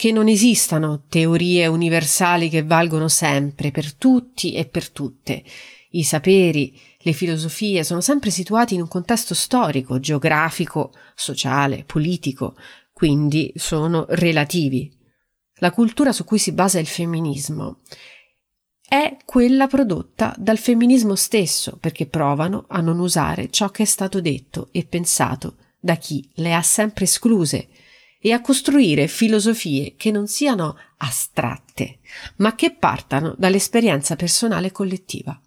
che 0.00 0.12
non 0.12 0.28
esistano 0.28 1.02
teorie 1.10 1.66
universali 1.66 2.48
che 2.48 2.62
valgono 2.62 3.06
sempre 3.08 3.70
per 3.70 3.92
tutti 3.92 4.54
e 4.54 4.64
per 4.64 4.88
tutte. 4.88 5.44
I 5.90 6.04
saperi, 6.04 6.74
le 7.00 7.12
filosofie 7.12 7.84
sono 7.84 8.00
sempre 8.00 8.30
situati 8.30 8.72
in 8.72 8.80
un 8.80 8.88
contesto 8.88 9.34
storico, 9.34 10.00
geografico, 10.00 10.94
sociale, 11.14 11.84
politico, 11.84 12.56
quindi 12.94 13.52
sono 13.56 14.06
relativi 14.08 14.90
la 15.56 15.70
cultura 15.70 16.12
su 16.12 16.24
cui 16.24 16.38
si 16.38 16.52
basa 16.52 16.78
il 16.78 16.86
femminismo, 16.86 17.80
è 18.88 19.18
quella 19.26 19.66
prodotta 19.66 20.34
dal 20.38 20.56
femminismo 20.56 21.14
stesso, 21.14 21.76
perché 21.78 22.06
provano 22.06 22.64
a 22.68 22.80
non 22.80 23.00
usare 23.00 23.50
ciò 23.50 23.68
che 23.68 23.82
è 23.82 23.86
stato 23.86 24.22
detto 24.22 24.68
e 24.72 24.86
pensato 24.86 25.56
da 25.78 25.96
chi 25.96 26.26
le 26.36 26.54
ha 26.54 26.62
sempre 26.62 27.04
escluse 27.04 27.68
e 28.20 28.32
a 28.32 28.42
costruire 28.42 29.08
filosofie 29.08 29.94
che 29.96 30.10
non 30.10 30.26
siano 30.26 30.76
astratte, 30.98 32.00
ma 32.36 32.54
che 32.54 32.74
partano 32.74 33.34
dall'esperienza 33.38 34.14
personale 34.14 34.70
collettiva. 34.70 35.40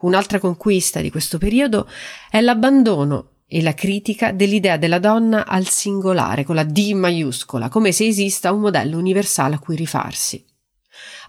Un'altra 0.00 0.38
conquista 0.38 1.00
di 1.02 1.10
questo 1.10 1.36
periodo 1.36 1.86
è 2.30 2.40
l'abbandono 2.40 3.42
e 3.46 3.60
la 3.60 3.74
critica 3.74 4.32
dell'idea 4.32 4.78
della 4.78 4.98
donna 4.98 5.44
al 5.44 5.66
singolare 5.66 6.44
con 6.44 6.54
la 6.54 6.64
D 6.64 6.92
maiuscola, 6.92 7.68
come 7.68 7.92
se 7.92 8.06
esista 8.06 8.52
un 8.52 8.60
modello 8.60 8.96
universale 8.96 9.56
a 9.56 9.58
cui 9.58 9.76
rifarsi. 9.76 10.42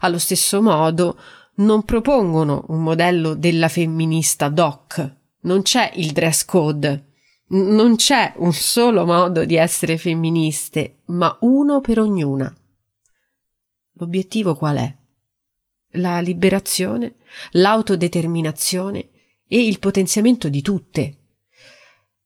Allo 0.00 0.18
stesso 0.18 0.62
modo, 0.62 1.18
non 1.56 1.84
propongono 1.84 2.64
un 2.68 2.82
modello 2.82 3.34
della 3.34 3.68
femminista 3.68 4.48
doc, 4.48 5.16
non 5.40 5.60
c'è 5.62 5.90
il 5.96 6.12
dress 6.12 6.44
code, 6.46 7.11
non 7.52 7.96
c'è 7.96 8.32
un 8.36 8.52
solo 8.52 9.04
modo 9.04 9.44
di 9.44 9.56
essere 9.56 9.98
femministe, 9.98 11.00
ma 11.06 11.36
uno 11.40 11.80
per 11.80 11.98
ognuna. 11.98 12.54
L'obiettivo 13.94 14.54
qual 14.54 14.76
è? 14.78 14.96
La 15.96 16.20
liberazione, 16.20 17.16
l'autodeterminazione 17.52 19.10
e 19.46 19.66
il 19.66 19.78
potenziamento 19.78 20.48
di 20.48 20.62
tutte. 20.62 21.16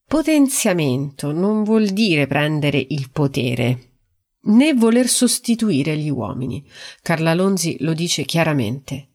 Potenziamento 0.07 1.33
non 1.33 1.65
vuol 1.65 1.89
dire 1.89 2.29
prendere 2.29 2.85
il 2.89 3.11
potere, 3.11 3.95
né 4.43 4.75
voler 4.75 5.09
sostituire 5.09 5.97
gli 5.97 6.09
uomini. 6.09 6.65
Carla 7.03 7.35
Lonzi 7.35 7.77
lo 7.81 7.95
dice 7.95 8.25
chiaramente. 8.25 9.09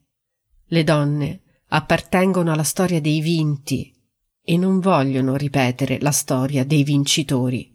Le 0.66 0.84
donne 0.84 1.42
appartengono 1.68 2.52
alla 2.52 2.64
storia 2.64 3.00
dei 3.00 3.22
vinti 3.22 4.00
e 4.52 4.58
non 4.58 4.82
vogliono 4.82 5.38
ripetere 5.38 5.98
la 6.02 6.12
storia 6.12 6.66
dei 6.66 6.84
vincitori. 6.84 7.70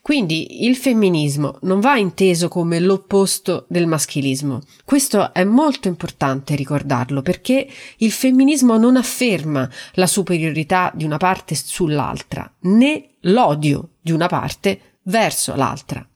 Quindi 0.00 0.64
il 0.64 0.76
femminismo 0.76 1.58
non 1.62 1.80
va 1.80 1.98
inteso 1.98 2.48
come 2.48 2.80
l'opposto 2.80 3.66
del 3.68 3.86
maschilismo. 3.86 4.62
Questo 4.82 5.34
è 5.34 5.44
molto 5.44 5.86
importante 5.86 6.54
ricordarlo 6.54 7.20
perché 7.20 7.68
il 7.98 8.10
femminismo 8.10 8.78
non 8.78 8.96
afferma 8.96 9.68
la 9.92 10.06
superiorità 10.06 10.90
di 10.94 11.04
una 11.04 11.18
parte 11.18 11.54
sull'altra, 11.54 12.50
né 12.60 13.16
l'odio 13.20 13.96
di 14.00 14.12
una 14.12 14.26
parte 14.26 15.00
verso 15.02 15.54
l'altra. 15.54 16.08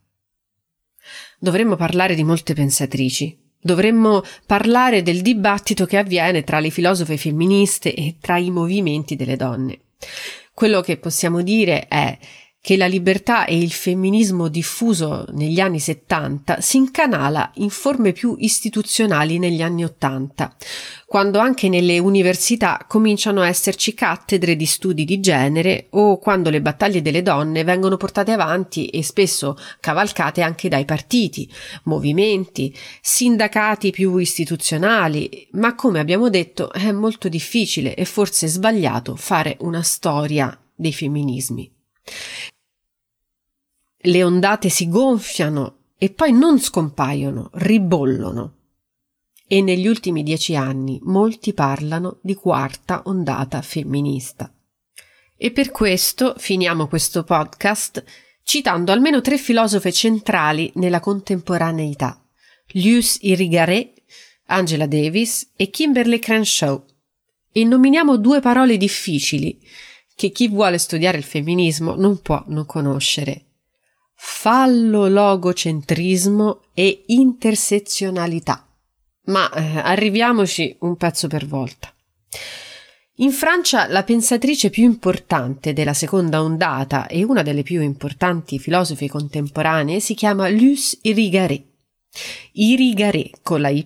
Dovremmo 1.39 1.77
parlare 1.77 2.15
di 2.15 2.25
molte 2.25 2.55
pensatrici, 2.55 3.39
Dovremmo 3.63 4.23
parlare 4.45 5.03
del 5.03 5.23
dibattito 5.23 5.87
che 5.87 5.97
avviene 5.97 6.43
tra 6.43 6.59
le 6.59 6.71
filosofe 6.71 7.17
femministe 7.17 7.95
e 7.95 8.17
tra 8.21 8.37
i 8.37 8.51
movimenti 8.51 9.15
delle 9.15 9.37
donne. 9.37 9.79
Quello 10.53 10.81
che 10.81 10.99
possiamo 10.99 11.43
dire 11.43 11.87
è 11.87 12.19
che 12.63 12.77
la 12.77 12.87
libertà 12.87 13.45
e 13.45 13.59
il 13.59 13.73
femminismo 13.73 14.47
diffuso 14.47 15.27
negli 15.33 15.59
anni 15.59 15.81
70 15.81 16.61
si 16.61 16.77
incanala 16.77 17.51
in 17.55 17.71
forme 17.71 18.13
più 18.13 18.37
istituzionali 18.39 19.41
negli 19.41 19.63
anni 19.63 19.83
80, 19.83 20.55
quando 21.05 21.41
anche 21.41 21.69
nelle 21.69 21.99
università 21.99 22.85
cominciano 22.87 23.41
a 23.41 23.49
esserci 23.49 23.95
cattedre 23.95 24.55
di 24.55 24.65
studi 24.65 25.05
di 25.05 25.19
genere 25.19 25.89
o 25.91 26.19
quando 26.19 26.51
le 26.51 26.63
battaglie 26.63 27.03
delle 27.03 27.23
donne 27.23 27.65
vengono 27.65 27.97
portate 27.97 28.31
avanti 28.31 28.87
e 28.87 29.03
spesso 29.03 29.57
cavalcate 29.81 30.41
anche 30.41 30.69
dai 30.69 30.85
partiti, 30.85 31.51
movimenti, 31.85 32.73
sindacati 33.01 33.91
più 33.91 34.19
istituzionali, 34.19 35.49
ma 35.55 35.75
come 35.75 35.99
abbiamo 35.99 36.31
detto 36.31 36.73
è 36.73 36.93
molto 36.93 37.29
difficile 37.29 37.97
e 37.97 38.05
forse 38.05 38.47
sbagliato 38.47 39.17
fare 39.17 39.57
una 39.63 39.83
storia 39.83 40.57
dei 40.77 40.93
femminismi 40.93 41.81
le 44.05 44.25
ondate 44.25 44.69
si 44.69 44.89
gonfiano 44.89 45.77
e 45.97 46.11
poi 46.11 46.33
non 46.33 46.59
scompaiono, 46.59 47.51
ribollono. 47.55 48.57
E 49.47 49.61
negli 49.61 49.87
ultimi 49.87 50.23
dieci 50.23 50.57
anni 50.57 50.99
molti 51.03 51.53
parlano 51.53 52.19
di 52.23 52.35
quarta 52.35 53.03
ondata 53.05 53.61
femminista. 53.63 54.53
E 55.37 55.51
per 55.53 55.71
questo 55.71 56.35
finiamo 56.39 56.89
questo 56.89 57.23
podcast 57.23 58.03
citando 58.43 58.91
almeno 58.91 59.21
tre 59.21 59.37
filosofe 59.37 59.93
centrali 59.93 60.73
nella 60.77 61.01
contemporaneità: 61.01 62.21
Luce 62.73 63.19
Irigaray, 63.21 63.93
Angela 64.47 64.87
Davis 64.87 65.53
e 65.55 65.71
Kimberly 65.71 66.19
Crenshaw. 66.19 66.85
E 67.53 67.65
nominiamo 67.65 68.17
due 68.17 68.41
parole 68.41 68.77
difficili 68.79 69.61
che 70.15 70.31
chi 70.31 70.49
vuole 70.49 70.79
studiare 70.79 71.19
il 71.19 71.25
femminismo 71.25 71.95
non 71.95 72.21
può 72.21 72.43
non 72.47 72.67
conoscere 72.67 73.47
fallologocentrismo 74.25 76.61
e 76.75 77.03
intersezionalità. 77.07 78.65
Ma 79.25 79.51
eh, 79.51 79.79
arriviamoci 79.79 80.77
un 80.81 80.97
pezzo 80.97 81.27
per 81.27 81.47
volta. 81.47 81.93
In 83.17 83.33
Francia 83.33 83.89
la 83.89 84.05
pensatrice 84.05 84.71
più 84.71 84.85
importante 84.85 85.73
della 85.73 85.93
seconda 85.93 86.41
ondata 86.41 87.09
e 87.09 87.25
una 87.25 87.43
delle 87.43 87.65
più 87.65 87.83
importanti 87.83 88.61
filosofi 88.61 89.09
contemporanee 89.09 89.99
si 89.99 90.15
chiama 90.15 90.49
Luce 90.49 90.99
Irigaray. 91.03 91.71
Irigaray 92.53 93.33
con 93.43 93.61
la 93.61 93.71
Y 93.71 93.85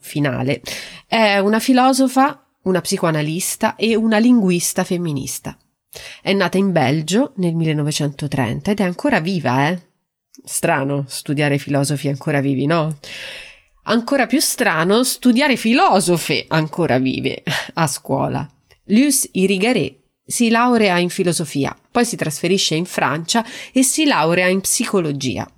finale 0.00 0.60
è 1.06 1.38
una 1.38 1.60
filosofa, 1.60 2.44
una 2.62 2.82
psicoanalista 2.82 3.74
e 3.74 3.96
una 3.96 4.18
linguista 4.18 4.84
femminista. 4.84 5.56
È 6.22 6.32
nata 6.32 6.58
in 6.58 6.72
Belgio 6.72 7.32
nel 7.36 7.54
1930 7.54 8.70
ed 8.70 8.80
è 8.80 8.82
ancora 8.82 9.20
viva, 9.20 9.68
eh? 9.68 9.80
Strano 10.44 11.04
studiare 11.08 11.58
filosofi 11.58 12.08
ancora 12.08 12.40
vivi, 12.40 12.66
no? 12.66 12.98
Ancora 13.84 14.26
più 14.26 14.40
strano 14.40 15.02
studiare 15.02 15.56
filosofe 15.56 16.44
ancora 16.48 16.98
vive 16.98 17.42
a 17.74 17.86
scuola. 17.86 18.46
Luce 18.84 19.28
Irigaray 19.32 19.98
si 20.24 20.50
laurea 20.50 20.98
in 20.98 21.08
filosofia, 21.08 21.74
poi 21.90 22.04
si 22.04 22.16
trasferisce 22.16 22.74
in 22.74 22.84
Francia 22.84 23.44
e 23.72 23.82
si 23.82 24.04
laurea 24.04 24.46
in 24.46 24.60
psicologia. 24.60 25.50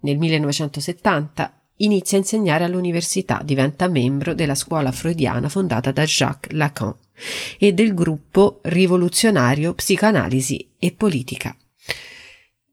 Nel 0.00 0.18
1970 0.18 1.62
inizia 1.76 2.18
a 2.18 2.20
insegnare 2.20 2.64
all'università, 2.64 3.40
diventa 3.42 3.88
membro 3.88 4.34
della 4.34 4.54
scuola 4.54 4.92
freudiana 4.92 5.48
fondata 5.48 5.90
da 5.90 6.04
Jacques 6.04 6.54
Lacan 6.54 6.94
e 7.58 7.72
del 7.72 7.94
gruppo 7.94 8.60
rivoluzionario 8.62 9.74
Psicoanalisi 9.74 10.68
e 10.78 10.92
Politica. 10.92 11.56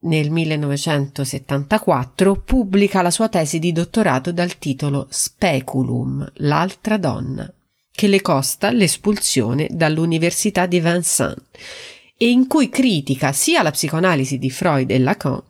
Nel 0.01 0.29
1974 0.29 2.41
pubblica 2.41 3.01
la 3.01 3.09
sua 3.09 3.27
tesi 3.27 3.57
di 3.57 3.71
dottorato 3.71 4.31
dal 4.31 4.59
titolo 4.59 5.07
Speculum, 5.09 6.31
l'altra 6.35 6.97
donna, 6.97 7.51
che 7.91 8.07
le 8.07 8.21
costa 8.21 8.71
l'espulsione 8.71 9.67
dall'Università 9.71 10.67
di 10.67 10.79
Vincennes 10.79 11.41
e 12.17 12.29
in 12.29 12.47
cui 12.47 12.69
critica 12.69 13.31
sia 13.31 13.63
la 13.63 13.71
psicoanalisi 13.71 14.37
di 14.37 14.51
Freud 14.51 14.91
e 14.91 14.99
Lacan, 14.99 15.41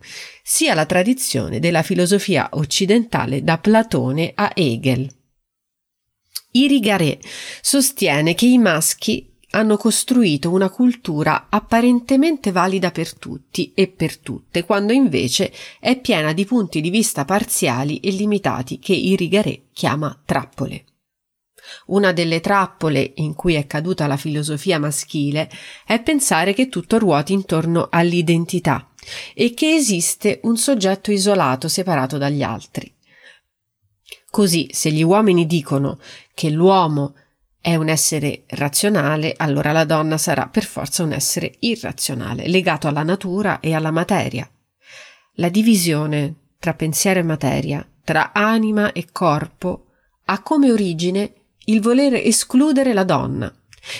sia 0.42 0.74
la 0.74 0.86
tradizione 0.86 1.58
della 1.58 1.82
filosofia 1.82 2.48
occidentale 2.52 3.42
da 3.42 3.58
Platone 3.58 4.32
a 4.34 4.52
Hegel. 4.54 5.10
Irigaray 6.56 7.18
sostiene 7.60 8.34
che 8.34 8.46
i 8.46 8.58
maschi 8.58 9.30
hanno 9.50 9.76
costruito 9.76 10.50
una 10.50 10.70
cultura 10.70 11.46
apparentemente 11.48 12.52
valida 12.52 12.90
per 12.90 13.14
tutti 13.14 13.72
e 13.74 13.88
per 13.88 14.18
tutte, 14.18 14.64
quando 14.64 14.92
invece 14.92 15.52
è 15.80 15.98
piena 15.98 16.32
di 16.32 16.44
punti 16.44 16.80
di 16.80 16.90
vista 16.90 17.24
parziali 17.24 18.00
e 18.00 18.10
limitati 18.10 18.78
che 18.78 18.92
Irigaray 18.92 19.68
chiama 19.72 20.20
trappole. 20.24 20.84
Una 21.86 22.12
delle 22.12 22.40
trappole 22.40 23.12
in 23.16 23.34
cui 23.34 23.54
è 23.54 23.66
caduta 23.66 24.06
la 24.06 24.16
filosofia 24.16 24.78
maschile 24.78 25.50
è 25.84 26.00
pensare 26.00 26.54
che 26.54 26.68
tutto 26.68 26.98
ruoti 26.98 27.32
intorno 27.32 27.88
all'identità 27.90 28.88
e 29.34 29.52
che 29.52 29.74
esiste 29.74 30.40
un 30.44 30.56
soggetto 30.56 31.10
isolato 31.10 31.68
separato 31.68 32.18
dagli 32.18 32.42
altri. 32.42 32.95
Così, 34.30 34.68
se 34.72 34.90
gli 34.90 35.02
uomini 35.02 35.46
dicono 35.46 35.98
che 36.34 36.50
l'uomo 36.50 37.14
è 37.60 37.74
un 37.74 37.88
essere 37.88 38.44
razionale, 38.48 39.34
allora 39.36 39.72
la 39.72 39.84
donna 39.84 40.18
sarà 40.18 40.46
per 40.46 40.64
forza 40.64 41.02
un 41.02 41.12
essere 41.12 41.54
irrazionale, 41.60 42.46
legato 42.48 42.86
alla 42.86 43.02
natura 43.02 43.60
e 43.60 43.74
alla 43.74 43.90
materia. 43.90 44.48
La 45.34 45.48
divisione 45.48 46.34
tra 46.58 46.74
pensiero 46.74 47.20
e 47.20 47.24
materia, 47.24 47.86
tra 48.04 48.32
anima 48.32 48.92
e 48.92 49.06
corpo, 49.10 49.86
ha 50.26 50.42
come 50.42 50.70
origine 50.70 51.32
il 51.66 51.80
voler 51.80 52.14
escludere 52.14 52.92
la 52.92 53.04
donna 53.04 53.52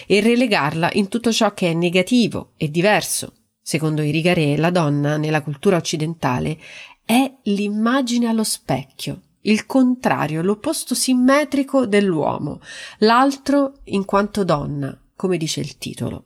e 0.06 0.20
relegarla 0.20 0.90
in 0.92 1.08
tutto 1.08 1.32
ciò 1.32 1.52
che 1.54 1.70
è 1.70 1.74
negativo 1.74 2.52
e 2.56 2.70
diverso. 2.70 3.32
Secondo 3.60 4.02
Irigaray, 4.02 4.56
la 4.56 4.70
donna 4.70 5.16
nella 5.16 5.42
cultura 5.42 5.76
occidentale 5.76 6.58
è 7.04 7.32
l'immagine 7.44 8.28
allo 8.28 8.44
specchio, 8.44 9.22
il 9.46 9.66
contrario, 9.66 10.42
l'opposto 10.42 10.94
simmetrico 10.94 11.86
dell'uomo, 11.86 12.60
l'altro 12.98 13.80
in 13.84 14.04
quanto 14.04 14.44
donna, 14.44 14.96
come 15.14 15.36
dice 15.36 15.60
il 15.60 15.78
titolo. 15.78 16.24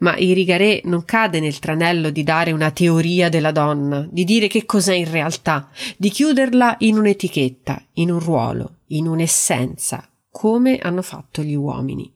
ma 0.00 0.16
Irigaray 0.16 0.82
non 0.84 1.04
cade 1.04 1.40
nel 1.40 1.58
tranello 1.58 2.10
di 2.10 2.22
dare 2.22 2.52
una 2.52 2.70
teoria 2.70 3.28
della 3.28 3.52
donna, 3.52 4.06
di 4.10 4.24
dire 4.24 4.46
che 4.46 4.64
cos'è 4.64 4.94
in 4.94 5.10
realtà, 5.10 5.68
di 5.96 6.08
chiuderla 6.08 6.76
in 6.80 6.96
un'etichetta, 6.96 7.84
in 7.94 8.10
un 8.10 8.18
ruolo, 8.18 8.78
in 8.88 9.06
un'essenza, 9.06 10.08
come 10.30 10.78
hanno 10.78 11.02
fatto 11.02 11.42
gli 11.42 11.54
uomini. 11.54 12.10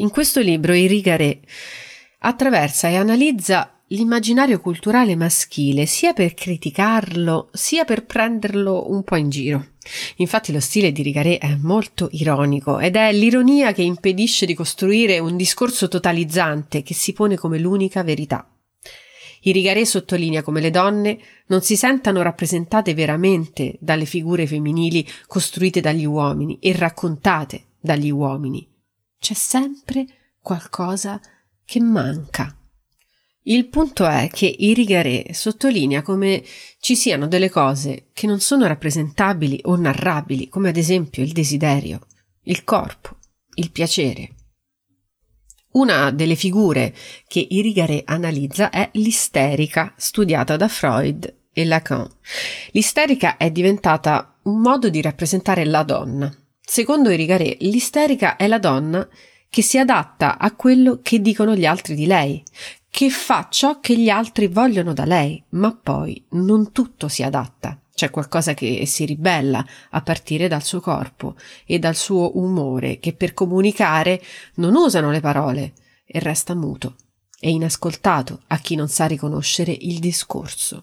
In 0.00 0.10
questo 0.10 0.40
libro 0.40 0.74
Irigaray 0.74 1.40
attraversa 2.18 2.88
e 2.88 2.96
analizza 2.96 3.77
l'immaginario 3.88 4.60
culturale 4.60 5.16
maschile 5.16 5.86
sia 5.86 6.12
per 6.12 6.34
criticarlo 6.34 7.48
sia 7.52 7.84
per 7.84 8.04
prenderlo 8.04 8.90
un 8.90 9.02
po' 9.02 9.16
in 9.16 9.30
giro. 9.30 9.66
Infatti 10.16 10.52
lo 10.52 10.60
stile 10.60 10.92
di 10.92 11.02
Rigaré 11.02 11.38
è 11.38 11.56
molto 11.56 12.08
ironico 12.12 12.78
ed 12.78 12.96
è 12.96 13.12
l'ironia 13.12 13.72
che 13.72 13.82
impedisce 13.82 14.44
di 14.44 14.54
costruire 14.54 15.18
un 15.18 15.36
discorso 15.36 15.88
totalizzante 15.88 16.82
che 16.82 16.94
si 16.94 17.12
pone 17.12 17.36
come 17.36 17.58
l'unica 17.58 18.02
verità. 18.02 18.46
Irigaré 19.42 19.84
sottolinea 19.84 20.42
come 20.42 20.60
le 20.60 20.70
donne 20.70 21.18
non 21.46 21.62
si 21.62 21.76
sentano 21.76 22.22
rappresentate 22.22 22.92
veramente 22.92 23.76
dalle 23.80 24.04
figure 24.04 24.46
femminili 24.46 25.06
costruite 25.26 25.80
dagli 25.80 26.04
uomini 26.04 26.58
e 26.58 26.76
raccontate 26.76 27.66
dagli 27.80 28.10
uomini. 28.10 28.68
C'è 29.18 29.34
sempre 29.34 30.06
qualcosa 30.42 31.20
che 31.64 31.80
manca. 31.80 32.57
Il 33.48 33.68
punto 33.68 34.06
è 34.06 34.28
che 34.30 34.54
Irigaray 34.58 35.32
sottolinea 35.32 36.02
come 36.02 36.44
ci 36.80 36.94
siano 36.94 37.26
delle 37.26 37.48
cose 37.48 38.08
che 38.12 38.26
non 38.26 38.40
sono 38.40 38.66
rappresentabili 38.66 39.60
o 39.64 39.76
narrabili, 39.76 40.50
come 40.50 40.68
ad 40.68 40.76
esempio 40.76 41.22
il 41.22 41.32
desiderio, 41.32 42.00
il 42.42 42.62
corpo, 42.62 43.16
il 43.54 43.70
piacere. 43.70 44.34
Una 45.72 46.10
delle 46.10 46.34
figure 46.34 46.94
che 47.26 47.46
Irigaray 47.48 48.02
analizza 48.04 48.68
è 48.68 48.90
l'isterica, 48.92 49.94
studiata 49.96 50.56
da 50.56 50.68
Freud 50.68 51.34
e 51.50 51.64
Lacan. 51.64 52.06
L'isterica 52.72 53.38
è 53.38 53.50
diventata 53.50 54.40
un 54.42 54.60
modo 54.60 54.90
di 54.90 55.00
rappresentare 55.00 55.64
la 55.64 55.84
donna. 55.84 56.30
Secondo 56.60 57.08
Irigaray, 57.08 57.56
l'isterica 57.60 58.36
è 58.36 58.46
la 58.46 58.58
donna 58.58 59.08
che 59.48 59.62
si 59.62 59.78
adatta 59.78 60.36
a 60.36 60.54
quello 60.54 61.00
che 61.02 61.22
dicono 61.22 61.56
gli 61.56 61.64
altri 61.64 61.94
di 61.94 62.04
lei, 62.04 62.44
che 62.98 63.10
fa 63.10 63.46
ciò 63.48 63.78
che 63.78 63.96
gli 63.96 64.08
altri 64.08 64.48
vogliono 64.48 64.92
da 64.92 65.04
lei, 65.04 65.40
ma 65.50 65.72
poi 65.72 66.20
non 66.30 66.72
tutto 66.72 67.06
si 67.06 67.22
adatta. 67.22 67.80
C'è 67.94 68.10
qualcosa 68.10 68.54
che 68.54 68.86
si 68.86 69.04
ribella 69.04 69.64
a 69.90 70.02
partire 70.02 70.48
dal 70.48 70.64
suo 70.64 70.80
corpo 70.80 71.36
e 71.64 71.78
dal 71.78 71.94
suo 71.94 72.36
umore, 72.38 72.98
che 72.98 73.12
per 73.12 73.34
comunicare 73.34 74.20
non 74.54 74.74
usano 74.74 75.12
le 75.12 75.20
parole 75.20 75.74
e 76.04 76.18
resta 76.18 76.56
muto 76.56 76.96
e 77.38 77.50
inascoltato 77.50 78.42
a 78.48 78.58
chi 78.58 78.74
non 78.74 78.88
sa 78.88 79.06
riconoscere 79.06 79.70
il 79.70 80.00
discorso. 80.00 80.82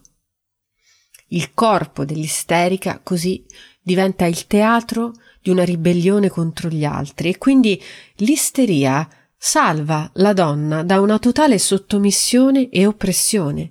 Il 1.26 1.52
corpo 1.52 2.06
dell'isterica 2.06 2.98
così 3.02 3.44
diventa 3.82 4.24
il 4.24 4.46
teatro 4.46 5.12
di 5.42 5.50
una 5.50 5.64
ribellione 5.64 6.30
contro 6.30 6.70
gli 6.70 6.86
altri 6.86 7.28
e 7.28 7.36
quindi 7.36 7.78
l'isteria 8.14 9.06
salva 9.48 10.10
la 10.14 10.32
donna 10.32 10.82
da 10.82 11.00
una 11.00 11.20
totale 11.20 11.58
sottomissione 11.58 12.68
e 12.68 12.84
oppressione. 12.84 13.70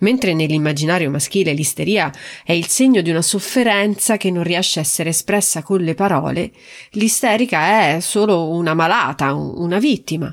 Mentre 0.00 0.34
nell'immaginario 0.34 1.08
maschile 1.08 1.54
l'isteria 1.54 2.12
è 2.44 2.52
il 2.52 2.66
segno 2.66 3.00
di 3.00 3.08
una 3.08 3.22
sofferenza 3.22 4.18
che 4.18 4.30
non 4.30 4.42
riesce 4.42 4.78
a 4.78 4.82
essere 4.82 5.08
espressa 5.08 5.62
con 5.62 5.80
le 5.80 5.94
parole, 5.94 6.52
l'isterica 6.90 7.94
è 7.94 8.00
solo 8.00 8.50
una 8.50 8.74
malata, 8.74 9.32
una 9.32 9.78
vittima. 9.78 10.30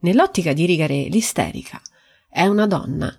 Nell'ottica 0.00 0.54
di 0.54 0.64
Rigare, 0.64 1.02
l'isterica 1.10 1.78
è 2.26 2.46
una 2.46 2.66
donna 2.66 3.14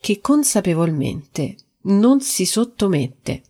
che 0.00 0.20
consapevolmente 0.20 1.56
non 1.86 2.20
si 2.20 2.46
sottomette. 2.46 3.42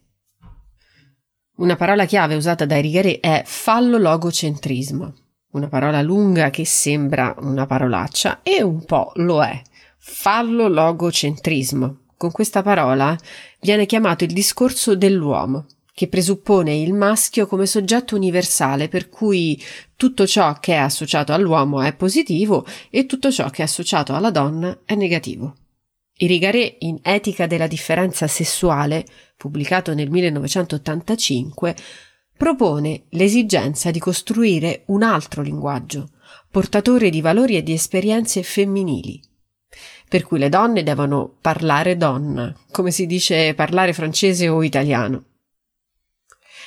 Una 1.56 1.76
parola 1.76 2.06
chiave 2.06 2.34
usata 2.34 2.64
da 2.64 2.80
Rigare 2.80 3.20
è 3.20 3.42
fallo-logocentrismo 3.44 5.23
una 5.54 5.68
parola 5.68 6.02
lunga 6.02 6.50
che 6.50 6.64
sembra 6.64 7.34
una 7.38 7.66
parolaccia 7.66 8.40
e 8.42 8.62
un 8.62 8.84
po' 8.84 9.12
lo 9.16 9.42
è. 9.42 9.60
Fallo 9.98 10.68
logocentrismo. 10.68 11.98
Con 12.16 12.30
questa 12.30 12.62
parola 12.62 13.16
viene 13.60 13.86
chiamato 13.86 14.24
il 14.24 14.32
discorso 14.32 14.96
dell'uomo, 14.96 15.66
che 15.92 16.08
presuppone 16.08 16.74
il 16.76 16.92
maschio 16.92 17.46
come 17.46 17.66
soggetto 17.66 18.16
universale 18.16 18.88
per 18.88 19.08
cui 19.08 19.60
tutto 19.96 20.26
ciò 20.26 20.54
che 20.54 20.72
è 20.74 20.78
associato 20.78 21.32
all'uomo 21.32 21.82
è 21.82 21.94
positivo 21.94 22.66
e 22.90 23.06
tutto 23.06 23.30
ciò 23.30 23.48
che 23.50 23.62
è 23.62 23.64
associato 23.64 24.14
alla 24.14 24.30
donna 24.30 24.80
è 24.84 24.94
negativo. 24.94 25.54
Irigaray 26.16 26.76
in 26.80 26.98
Etica 27.02 27.46
della 27.46 27.66
differenza 27.66 28.26
sessuale, 28.26 29.04
pubblicato 29.36 29.94
nel 29.94 30.10
1985, 30.10 31.74
propone 32.36 33.04
l'esigenza 33.10 33.90
di 33.90 33.98
costruire 33.98 34.82
un 34.86 35.02
altro 35.02 35.42
linguaggio, 35.42 36.10
portatore 36.50 37.10
di 37.10 37.20
valori 37.20 37.56
e 37.56 37.62
di 37.62 37.72
esperienze 37.72 38.42
femminili, 38.42 39.20
per 40.08 40.24
cui 40.24 40.38
le 40.38 40.48
donne 40.48 40.82
devono 40.82 41.36
parlare 41.40 41.96
donna, 41.96 42.54
come 42.70 42.90
si 42.90 43.06
dice 43.06 43.54
parlare 43.54 43.92
francese 43.92 44.48
o 44.48 44.62
italiano. 44.62 45.24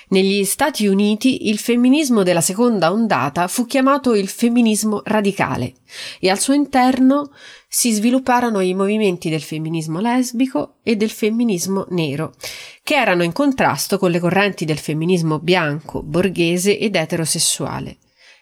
Negli 0.10 0.46
Stati 0.46 0.88
Uniti 0.88 1.50
il 1.50 1.58
femminismo 1.58 2.24
della 2.24 2.40
seconda 2.40 2.94
ondata 2.94 3.50
fu 3.50 3.66
chiamato 3.66 4.16
il 4.16 4.30
femminismo 4.30 5.02
radicale 5.04 5.74
e 6.22 6.30
al 6.30 6.40
suo 6.40 6.54
interno 6.54 7.32
si 7.68 7.92
svilupparono 7.92 8.62
i 8.62 8.74
movimenti 8.74 9.30
del 9.30 9.42
femminismo 9.42 10.00
lesbico 10.00 10.76
e 10.82 10.96
del 10.96 11.10
femminismo 11.10 11.88
nero, 11.90 12.36
che 12.84 12.96
erano 12.96 13.24
in 13.24 13.34
contrasto 13.34 13.98
con 13.98 14.10
le 14.10 14.20
correnti 14.20 14.64
del 14.64 14.78
femminismo 14.78 15.40
bianco, 15.40 16.02
borghese 16.02 16.80
ed 16.80 16.96
eterosessuale. 16.96 17.98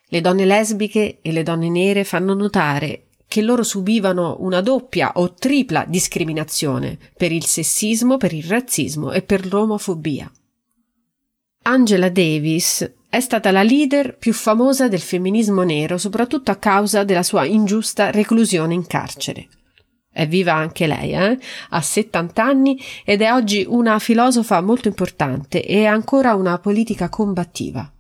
Le 0.10 0.22
donne 0.22 0.46
lesbiche 0.46 1.18
e 1.20 1.32
le 1.32 1.42
donne 1.42 1.70
nere 1.70 2.04
fanno 2.04 2.36
notare 2.36 3.08
che 3.28 3.42
loro 3.42 3.64
subivano 3.64 4.38
una 4.42 4.62
doppia 4.62 5.14
o 5.16 5.34
tripla 5.34 5.86
discriminazione 5.88 7.00
per 7.18 7.32
il 7.32 7.44
sessismo, 7.44 8.18
per 8.18 8.34
il 8.34 8.44
razzismo 8.44 9.12
e 9.12 9.24
per 9.24 9.52
l'omofobia. 9.52 10.32
Angela 11.68 12.10
Davis 12.10 12.88
è 13.10 13.20
stata 13.20 13.50
la 13.50 13.64
leader 13.64 14.18
più 14.18 14.34
famosa 14.34 14.88
del 14.88 15.00
femminismo 15.00 15.64
nero, 15.64 15.98
soprattutto 15.98 16.52
a 16.52 16.58
causa 16.58 17.04
della 17.04 17.24
sua 17.24 17.44
ingiusta 17.46 18.12
reclusione 18.12 18.76
in 18.76 18.86
carcere. 18.86 19.48
È 20.12 20.28
viva 20.28 20.54
anche 20.54 20.86
lei, 20.86 21.14
eh? 21.14 21.40
ha 21.70 21.82
70 21.82 22.44
anni 22.44 22.80
ed 23.04 23.24
è 23.24 23.34
oggi 23.34 23.66
una 23.68 23.98
filosofa 23.98 24.62
molto 24.62 24.90
importante 24.90 25.66
e 25.66 25.86
ancora 25.86 26.36
una 26.36 26.60
politica 26.60 27.10
combattiva. 27.10 27.92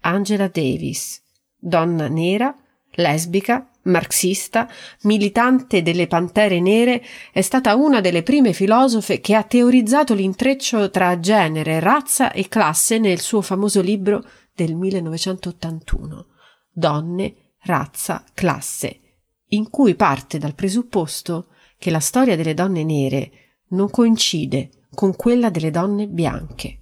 Angela 0.00 0.48
Davis, 0.48 1.22
donna 1.58 2.08
nera, 2.08 2.56
lesbica, 2.94 3.68
marxista, 3.84 4.68
militante 5.02 5.82
delle 5.82 6.06
Pantere 6.06 6.60
Nere, 6.60 7.02
è 7.32 7.40
stata 7.40 7.74
una 7.74 8.00
delle 8.00 8.22
prime 8.22 8.52
filosofe 8.52 9.20
che 9.20 9.34
ha 9.34 9.42
teorizzato 9.42 10.14
l'intreccio 10.14 10.90
tra 10.90 11.18
genere, 11.20 11.80
razza 11.80 12.32
e 12.32 12.48
classe 12.48 12.98
nel 12.98 13.20
suo 13.20 13.40
famoso 13.40 13.80
libro 13.80 14.24
del 14.54 14.74
1981, 14.74 16.26
Donne, 16.70 17.54
razza, 17.62 18.24
classe, 18.34 19.00
in 19.48 19.70
cui 19.70 19.94
parte 19.94 20.38
dal 20.38 20.54
presupposto 20.54 21.48
che 21.78 21.90
la 21.90 22.00
storia 22.00 22.36
delle 22.36 22.54
donne 22.54 22.84
nere 22.84 23.30
non 23.68 23.90
coincide 23.90 24.86
con 24.94 25.16
quella 25.16 25.50
delle 25.50 25.70
donne 25.70 26.06
bianche. 26.06 26.78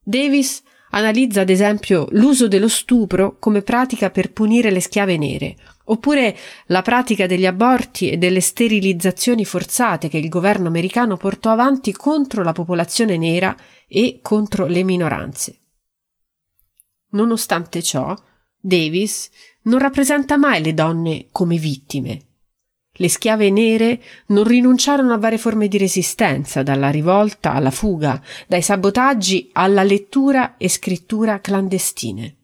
Davis 0.00 0.62
analizza 0.94 1.42
ad 1.42 1.50
esempio 1.50 2.06
l'uso 2.12 2.48
dello 2.48 2.68
stupro 2.68 3.36
come 3.38 3.62
pratica 3.62 4.10
per 4.10 4.32
punire 4.32 4.70
le 4.70 4.80
schiave 4.80 5.16
nere, 5.16 5.56
oppure 5.86 6.36
la 6.66 6.82
pratica 6.82 7.26
degli 7.26 7.46
aborti 7.46 8.10
e 8.10 8.16
delle 8.16 8.40
sterilizzazioni 8.40 9.44
forzate 9.44 10.08
che 10.08 10.18
il 10.18 10.28
governo 10.28 10.68
americano 10.68 11.16
portò 11.16 11.50
avanti 11.50 11.92
contro 11.92 12.42
la 12.42 12.52
popolazione 12.52 13.16
nera 13.16 13.54
e 13.88 14.20
contro 14.22 14.66
le 14.66 14.82
minoranze. 14.82 15.58
Nonostante 17.10 17.82
ciò, 17.82 18.14
Davis 18.58 19.30
non 19.62 19.78
rappresenta 19.78 20.36
mai 20.36 20.62
le 20.62 20.74
donne 20.74 21.26
come 21.30 21.56
vittime, 21.58 22.33
le 22.96 23.08
schiave 23.08 23.50
nere 23.50 24.00
non 24.26 24.44
rinunciarono 24.44 25.12
a 25.12 25.18
varie 25.18 25.38
forme 25.38 25.68
di 25.68 25.78
resistenza, 25.78 26.62
dalla 26.62 26.90
rivolta 26.90 27.52
alla 27.52 27.70
fuga, 27.70 28.22
dai 28.46 28.62
sabotaggi 28.62 29.50
alla 29.52 29.82
lettura 29.82 30.56
e 30.56 30.68
scrittura 30.68 31.40
clandestine. 31.40 32.36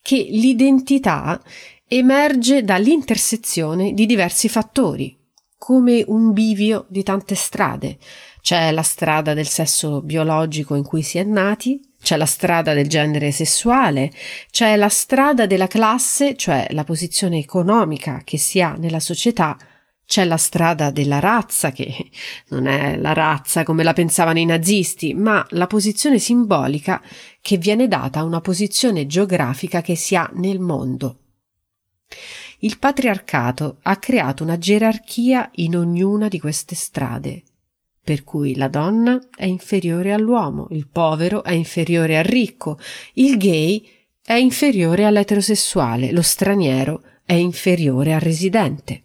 Che 0.00 0.16
l'identità 0.16 1.40
emerge 1.88 2.64
dall'intersezione 2.64 3.92
di 3.92 4.06
diversi 4.06 4.48
fattori, 4.48 5.18
come 5.58 6.02
un 6.06 6.32
bivio 6.32 6.86
di 6.88 7.02
tante 7.02 7.34
strade. 7.34 7.98
C'è 8.40 8.72
la 8.72 8.82
strada 8.82 9.34
del 9.34 9.46
sesso 9.46 10.00
biologico 10.00 10.74
in 10.74 10.82
cui 10.82 11.02
si 11.02 11.18
è 11.18 11.22
nati, 11.22 11.80
c'è 12.02 12.16
la 12.16 12.26
strada 12.26 12.74
del 12.74 12.88
genere 12.88 13.30
sessuale, 13.30 14.10
c'è 14.50 14.74
la 14.74 14.88
strada 14.88 15.46
della 15.46 15.68
classe, 15.68 16.34
cioè 16.34 16.66
la 16.70 16.82
posizione 16.82 17.38
economica 17.38 18.22
che 18.24 18.38
si 18.38 18.60
ha 18.60 18.74
nella 18.74 18.98
società, 18.98 19.56
c'è 20.12 20.26
la 20.26 20.36
strada 20.36 20.90
della 20.90 21.20
razza, 21.20 21.72
che 21.72 22.10
non 22.48 22.66
è 22.66 22.98
la 22.98 23.14
razza 23.14 23.62
come 23.62 23.82
la 23.82 23.94
pensavano 23.94 24.38
i 24.38 24.44
nazisti, 24.44 25.14
ma 25.14 25.42
la 25.52 25.66
posizione 25.66 26.18
simbolica 26.18 27.00
che 27.40 27.56
viene 27.56 27.88
data 27.88 28.20
a 28.20 28.24
una 28.24 28.42
posizione 28.42 29.06
geografica 29.06 29.80
che 29.80 29.96
si 29.96 30.14
ha 30.14 30.30
nel 30.34 30.60
mondo. 30.60 31.20
Il 32.58 32.78
patriarcato 32.78 33.78
ha 33.80 33.96
creato 33.96 34.42
una 34.42 34.58
gerarchia 34.58 35.50
in 35.54 35.78
ognuna 35.78 36.28
di 36.28 36.38
queste 36.38 36.74
strade, 36.74 37.42
per 38.04 38.22
cui 38.22 38.54
la 38.54 38.68
donna 38.68 39.18
è 39.34 39.46
inferiore 39.46 40.12
all'uomo, 40.12 40.66
il 40.72 40.88
povero 40.88 41.42
è 41.42 41.52
inferiore 41.52 42.18
al 42.18 42.24
ricco, 42.24 42.78
il 43.14 43.38
gay 43.38 43.82
è 44.22 44.34
inferiore 44.34 45.06
all'eterosessuale, 45.06 46.12
lo 46.12 46.20
straniero 46.20 47.02
è 47.24 47.32
inferiore 47.32 48.12
al 48.12 48.20
residente. 48.20 49.04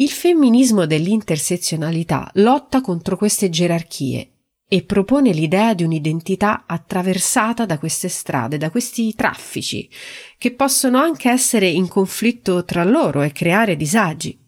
Il 0.00 0.08
femminismo 0.08 0.86
dell'intersezionalità 0.86 2.30
lotta 2.36 2.80
contro 2.80 3.18
queste 3.18 3.50
gerarchie 3.50 4.30
e 4.66 4.82
propone 4.82 5.30
l'idea 5.30 5.74
di 5.74 5.82
un'identità 5.82 6.64
attraversata 6.66 7.66
da 7.66 7.78
queste 7.78 8.08
strade, 8.08 8.56
da 8.56 8.70
questi 8.70 9.14
traffici, 9.14 9.90
che 10.38 10.54
possono 10.54 10.96
anche 10.96 11.28
essere 11.28 11.68
in 11.68 11.86
conflitto 11.86 12.64
tra 12.64 12.82
loro 12.82 13.20
e 13.20 13.32
creare 13.32 13.76
disagi. 13.76 14.42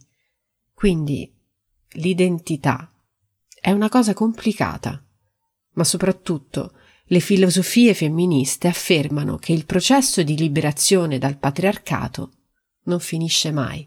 Quindi 0.73 1.31
l'identità 1.97 2.91
è 3.61 3.73
una 3.73 3.91
cosa 3.91 4.15
complicata, 4.15 5.05
ma 5.75 5.85
soprattutto 5.85 6.73
le 7.05 7.21
filosofie 7.21 7.93
femministe 7.93 8.69
affermano 8.69 9.37
che 9.37 9.53
il 9.53 9.67
processo 9.67 10.23
di 10.23 10.35
liberazione 10.35 11.19
dal 11.19 11.37
patriarcato 11.37 12.33
non 12.85 13.01
finisce 13.01 13.53
mai, 13.53 13.87